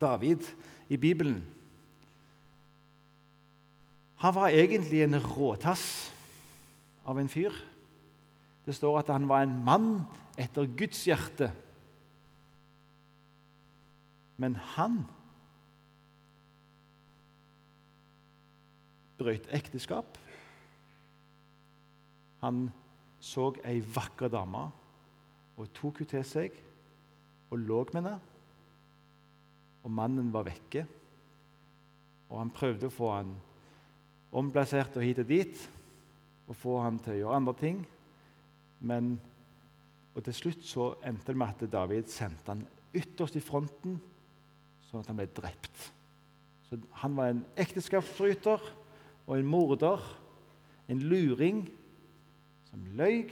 David 0.00 0.46
i 0.92 0.96
Bibelen 1.00 1.42
han 4.24 4.32
var 4.32 4.54
egentlig 4.56 5.02
en 5.04 5.18
råtass 5.20 5.82
av 7.04 7.18
en 7.20 7.28
fyr. 7.28 7.52
Det 8.64 8.74
står 8.74 9.02
at 9.02 9.12
han 9.12 9.28
var 9.28 9.44
en 9.44 9.58
mann 9.64 9.88
etter 10.40 10.68
Guds 10.78 11.04
hjerte. 11.06 11.50
Men 14.40 14.56
han 14.74 15.04
brøt 19.18 19.46
ekteskap. 19.54 20.18
Han 22.42 22.66
så 23.24 23.52
ei 23.64 23.78
vakker 23.94 24.32
dame 24.32 24.66
og 25.54 25.70
tok 25.76 26.02
henne 26.02 26.10
til 26.10 26.26
seg 26.28 26.56
og 27.52 27.60
lå 27.62 27.84
med 27.92 28.00
henne. 28.00 28.18
Og 29.84 29.92
mannen 29.92 30.32
var 30.32 30.48
vekke. 30.48 30.84
Og 32.32 32.38
han 32.40 32.52
prøvde 32.52 32.88
å 32.88 32.94
få 32.94 33.10
han 33.14 33.34
omplassert 34.34 34.96
og 34.98 35.04
hit 35.06 35.20
og 35.22 35.28
dit 35.30 35.66
og 36.48 36.56
få 36.58 36.78
han 36.82 36.98
til 37.00 37.14
å 37.14 37.20
gjøre 37.20 37.36
andre 37.38 37.54
ting. 37.60 37.84
Men, 38.80 39.14
og 40.14 40.24
til 40.24 40.34
slutt 40.36 40.64
så 40.66 40.92
endte 41.06 41.32
det 41.32 41.38
med 41.40 41.54
at 41.54 41.72
David 41.72 42.10
sendte 42.12 42.50
han 42.52 42.64
ytterst 42.94 43.36
i 43.38 43.42
fronten, 43.42 43.98
sånn 44.88 45.02
at 45.02 45.10
han 45.10 45.18
ble 45.18 45.28
drept. 45.34 45.90
Så 46.68 46.78
Han 47.02 47.16
var 47.16 47.32
en 47.32 47.44
ekteskapsbryter 47.60 48.62
og 49.26 49.34
en 49.38 49.48
morder, 49.48 50.02
en 50.88 51.00
luring, 51.00 51.64
som 52.70 52.84
løy. 52.98 53.30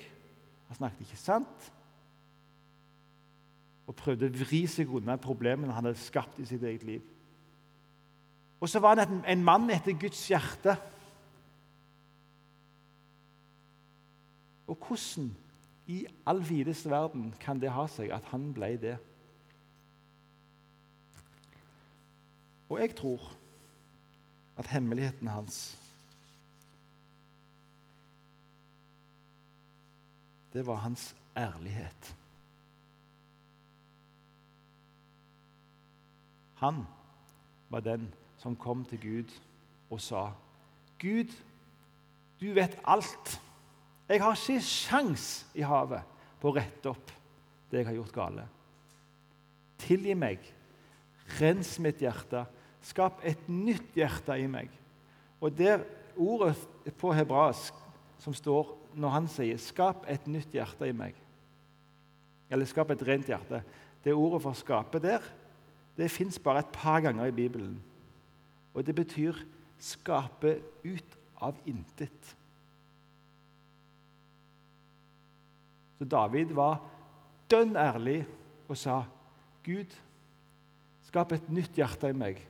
Han 0.68 0.78
snakket 0.78 1.07
ikke 1.07 1.20
sant. 1.20 1.70
Og 3.86 3.97
prøvde 3.99 4.28
å 4.30 4.36
vri 4.43 4.62
seg 4.70 4.93
unna 4.95 5.18
problemene 5.20 5.74
han 5.74 5.84
hadde 5.84 6.01
skapt 6.01 6.38
i 6.40 6.47
sitt 6.49 6.62
eget 6.62 6.86
liv. 6.86 7.03
Og 8.62 8.70
så 8.70 8.78
var 8.78 9.01
han 9.03 9.24
en 9.26 9.45
mann 9.45 9.70
etter 9.74 9.97
Guds 9.99 10.20
hjerte. 10.30 10.76
Og 14.73 14.79
hvordan 14.87 15.37
i 15.87 16.07
all 16.27 16.49
videste 16.49 16.91
verden 16.91 17.35
kan 17.41 17.59
det 17.61 17.75
ha 17.77 17.83
seg 17.93 18.09
at 18.09 18.25
han 18.31 18.47
ble 18.57 18.70
det? 18.81 18.95
Og 22.73 22.81
jeg 22.81 22.95
tror 22.97 23.27
at 24.57 24.73
hemmeligheten 24.73 25.29
hans 25.29 25.79
Det 30.53 30.66
var 30.66 30.75
hans 30.85 31.16
ærlighet. 31.37 32.16
Han 36.55 36.85
var 37.68 37.81
den 37.81 38.14
som 38.39 38.57
kom 38.57 38.85
til 38.85 39.01
Gud 39.01 39.41
og 39.91 40.01
sa, 40.01 40.33
'Gud, 40.99 41.33
du 42.41 42.53
vet 42.53 42.79
alt.' 42.85 43.41
'Jeg 44.13 44.21
har 44.21 44.37
ikke 44.37 44.61
sjans 44.61 45.47
i 45.57 45.63
havet 45.65 46.03
på 46.41 46.51
å 46.51 46.57
rette 46.59 46.91
opp 46.91 47.13
det 47.71 47.79
jeg 47.81 47.87
har 47.87 47.95
gjort 47.97 48.13
gale.' 48.13 48.49
'Tilgi 49.81 50.15
meg, 50.15 50.39
rens 51.41 51.79
mitt 51.81 52.03
hjerte, 52.05 52.45
skap 52.85 53.23
et 53.25 53.49
nytt 53.49 53.97
hjerte 53.97 54.37
i 54.37 54.47
meg.' 54.47 54.75
Og 55.41 55.57
der 55.57 55.81
ordet 56.17 56.59
på 57.01 57.15
hebraisk 57.17 57.75
som 58.21 58.35
står 58.37 58.77
når 58.95 59.15
han 59.17 59.29
sier 59.33 59.57
'skap 59.57 60.05
et 60.07 60.29
nytt 60.29 60.53
hjerte 60.53 60.89
i 60.89 60.93
meg', 60.93 61.17
eller 62.51 62.69
'skap 62.69 62.91
et 62.91 63.07
rent 63.09 63.27
hjerte', 63.27 63.65
det 64.05 64.13
ordet 64.13 64.43
for 64.43 64.53
skape 64.53 65.01
der, 65.01 65.23
det 65.97 66.11
fins 66.11 66.39
bare 66.39 66.59
et 66.59 66.73
par 66.73 67.01
ganger 67.01 67.25
i 67.27 67.31
Bibelen. 67.31 67.83
Og 68.75 68.87
det 68.87 68.95
betyr 68.95 69.33
'skape 69.79 70.61
ut 70.85 71.19
av 71.41 71.57
intet'. 71.67 72.37
Så 76.03 76.09
David 76.11 76.51
var 76.59 76.81
dønn 77.47 77.77
ærlig 77.79 78.25
og 78.67 78.77
sa, 78.77 79.05
'Gud, 79.63 79.93
skap 81.07 81.31
et 81.33 81.45
nytt 81.47 81.77
hjerte 81.79 82.09
i 82.11 82.17
meg, 82.17 82.41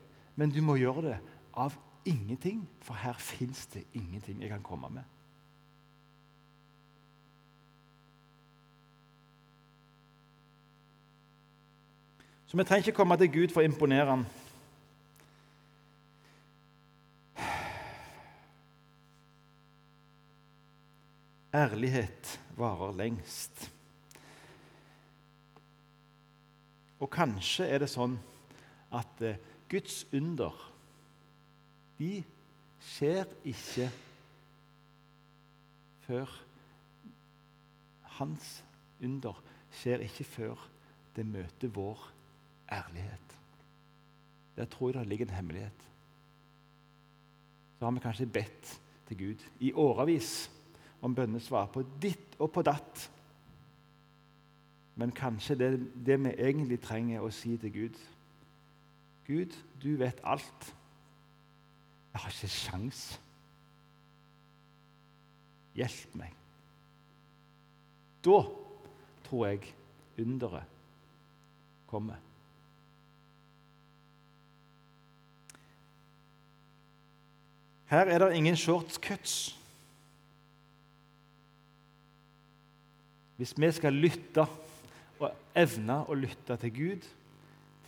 men 0.41 0.49
du 0.49 0.63
må 0.65 0.79
gjøre 0.81 1.03
det 1.05 1.19
av 1.53 1.75
ingenting, 2.09 2.63
for 2.81 2.97
her 2.97 3.19
fins 3.21 3.67
det 3.75 3.83
ingenting 3.93 4.41
jeg 4.41 4.49
kan 4.49 4.65
komme 4.65 4.89
med.' 4.89 5.05
Så 12.47 12.57
vi 12.57 12.65
trenger 12.65 12.89
ikke 12.89 12.97
komme 12.97 13.17
til 13.21 13.33
Gud 13.33 13.53
for 13.53 13.61
å 13.61 13.69
imponere 13.69 14.09
ham. 14.09 14.25
Ærlighet 21.53 22.39
varer 22.59 22.93
lengst. 22.97 23.65
Og 27.03 27.11
kanskje 27.11 27.67
er 27.67 27.83
det 27.83 27.91
sånn 27.91 28.15
at 28.95 29.25
eh, 29.25 29.41
Guds 29.73 30.03
under 30.15 30.55
de 31.99 32.21
skjer 32.83 33.31
ikke 33.49 33.89
før 36.07 36.33
Hans 38.19 38.49
under 39.03 39.39
skjer 39.73 40.05
ikke 40.05 40.27
før 40.29 40.67
det 41.17 41.25
møter 41.27 41.73
vår 41.73 42.03
ærlighet. 42.73 43.37
Der 44.57 44.69
tror 44.69 44.93
jeg 44.93 45.01
det 45.01 45.09
ligger 45.09 45.31
en 45.31 45.39
hemmelighet. 45.39 45.87
Så 47.79 47.87
har 47.87 47.95
vi 47.97 48.03
kanskje 48.05 48.27
bedt 48.31 48.75
til 49.09 49.19
Gud 49.19 49.47
i 49.65 49.73
årevis 49.73 50.51
om 51.03 51.15
bønnesvar 51.15 51.69
på 51.75 51.83
ditt 52.03 52.37
og 52.39 52.53
på 52.55 52.63
datt. 52.67 53.09
Men 54.97 55.13
kanskje 55.17 55.59
det, 55.59 55.71
det 56.07 56.19
vi 56.21 56.35
egentlig 56.37 56.81
trenger 56.85 57.25
å 57.25 57.31
si 57.35 57.57
til 57.61 57.73
Gud 57.75 58.01
Gud, 59.27 59.55
du 59.83 59.97
vet 59.97 60.21
alt. 60.25 60.75
Jeg 62.13 62.21
har 62.21 62.35
ikke 62.35 62.49
sjans. 62.49 63.21
Hjelp 65.79 66.17
meg. 66.19 66.35
Da 68.25 68.43
tror 69.25 69.47
jeg 69.47 69.73
underet 70.21 70.69
kommer. 71.89 72.21
Her 77.93 78.09
er 78.09 78.19
det 78.19 78.37
ingen 78.37 78.57
shortcuts. 78.57 79.62
Hvis 83.43 83.57
vi 83.59 83.69
skal 83.75 83.97
lytte 83.99 84.45
og 85.19 85.33
evne 85.59 85.97
å 86.07 86.15
lytte 86.15 86.55
til 86.63 86.71
Gud, 86.77 87.07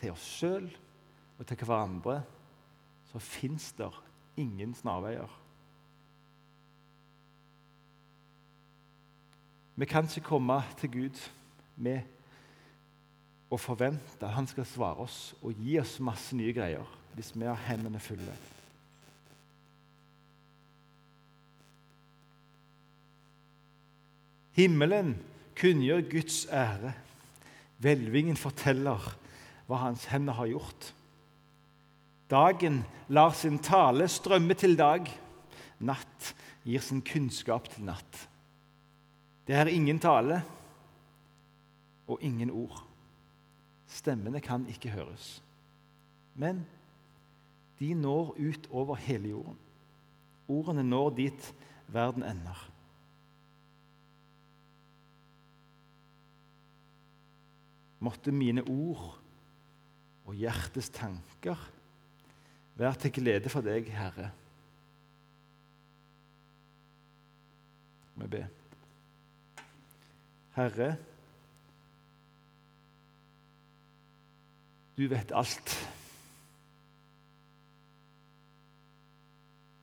til 0.00 0.10
oss 0.10 0.22
sjøl 0.40 0.64
og 1.38 1.42
til 1.46 1.60
hverandre, 1.60 2.16
så 3.06 3.20
fins 3.22 3.68
det 3.78 3.86
ingen 4.42 4.72
snarveier. 4.74 5.30
Vi 9.78 9.86
kan 9.86 10.08
ikke 10.10 10.26
komme 10.26 10.56
til 10.80 10.90
Gud 10.90 11.20
med 11.76 12.02
å 13.46 13.54
forvente 13.54 14.26
at 14.26 14.34
han 14.34 14.48
skal 14.50 14.66
svare 14.66 15.06
oss 15.06 15.36
og 15.38 15.54
gi 15.62 15.76
oss 15.78 16.00
masse 16.02 16.34
nye 16.34 16.56
greier 16.56 16.96
hvis 17.14 17.30
vi 17.36 17.46
har 17.46 17.62
hendene 17.68 18.00
fulle. 18.02 18.34
Himmelen 24.58 25.14
kunngjør 25.58 26.04
Guds 26.10 26.44
ære. 26.50 26.92
Hvelvingen 27.82 28.36
forteller 28.36 29.02
hva 29.68 29.80
hans 29.86 30.06
hender 30.12 30.36
har 30.38 30.50
gjort. 30.50 30.90
Dagen 32.30 32.82
lar 33.08 33.34
sin 33.36 33.58
tale 33.62 34.08
strømme 34.08 34.56
til 34.58 34.76
dag. 34.78 35.08
Natt 35.84 36.32
gir 36.64 36.80
sin 36.80 37.02
kunnskap 37.04 37.68
til 37.72 37.84
natt. 37.88 38.24
Det 39.44 39.56
er 39.56 39.68
ingen 39.68 40.00
tale 40.00 40.40
og 42.08 42.22
ingen 42.24 42.50
ord. 42.50 42.80
Stemmene 43.86 44.40
kan 44.40 44.64
ikke 44.72 44.94
høres. 44.94 45.42
Men 46.34 46.64
de 47.78 47.94
når 47.94 48.34
ut 48.38 48.68
over 48.70 48.94
hele 48.94 49.28
jorden. 49.28 49.58
Ordene 50.48 50.82
når 50.82 51.10
dit 51.10 51.54
verden 51.88 52.22
ender. 52.22 52.73
Måtte 58.04 58.34
mine 58.34 58.64
ord 58.68 59.14
og 60.24 60.36
hjertets 60.36 60.90
tanker 60.94 61.60
være 62.78 63.04
til 63.04 63.14
glede 63.20 63.52
for 63.52 63.64
deg, 63.64 63.88
Herre. 63.94 64.30
Vi 68.14 68.28
ber. 68.30 68.46
Herre, 70.54 70.94
du 74.94 75.08
vet 75.10 75.34
alt. 75.34 75.74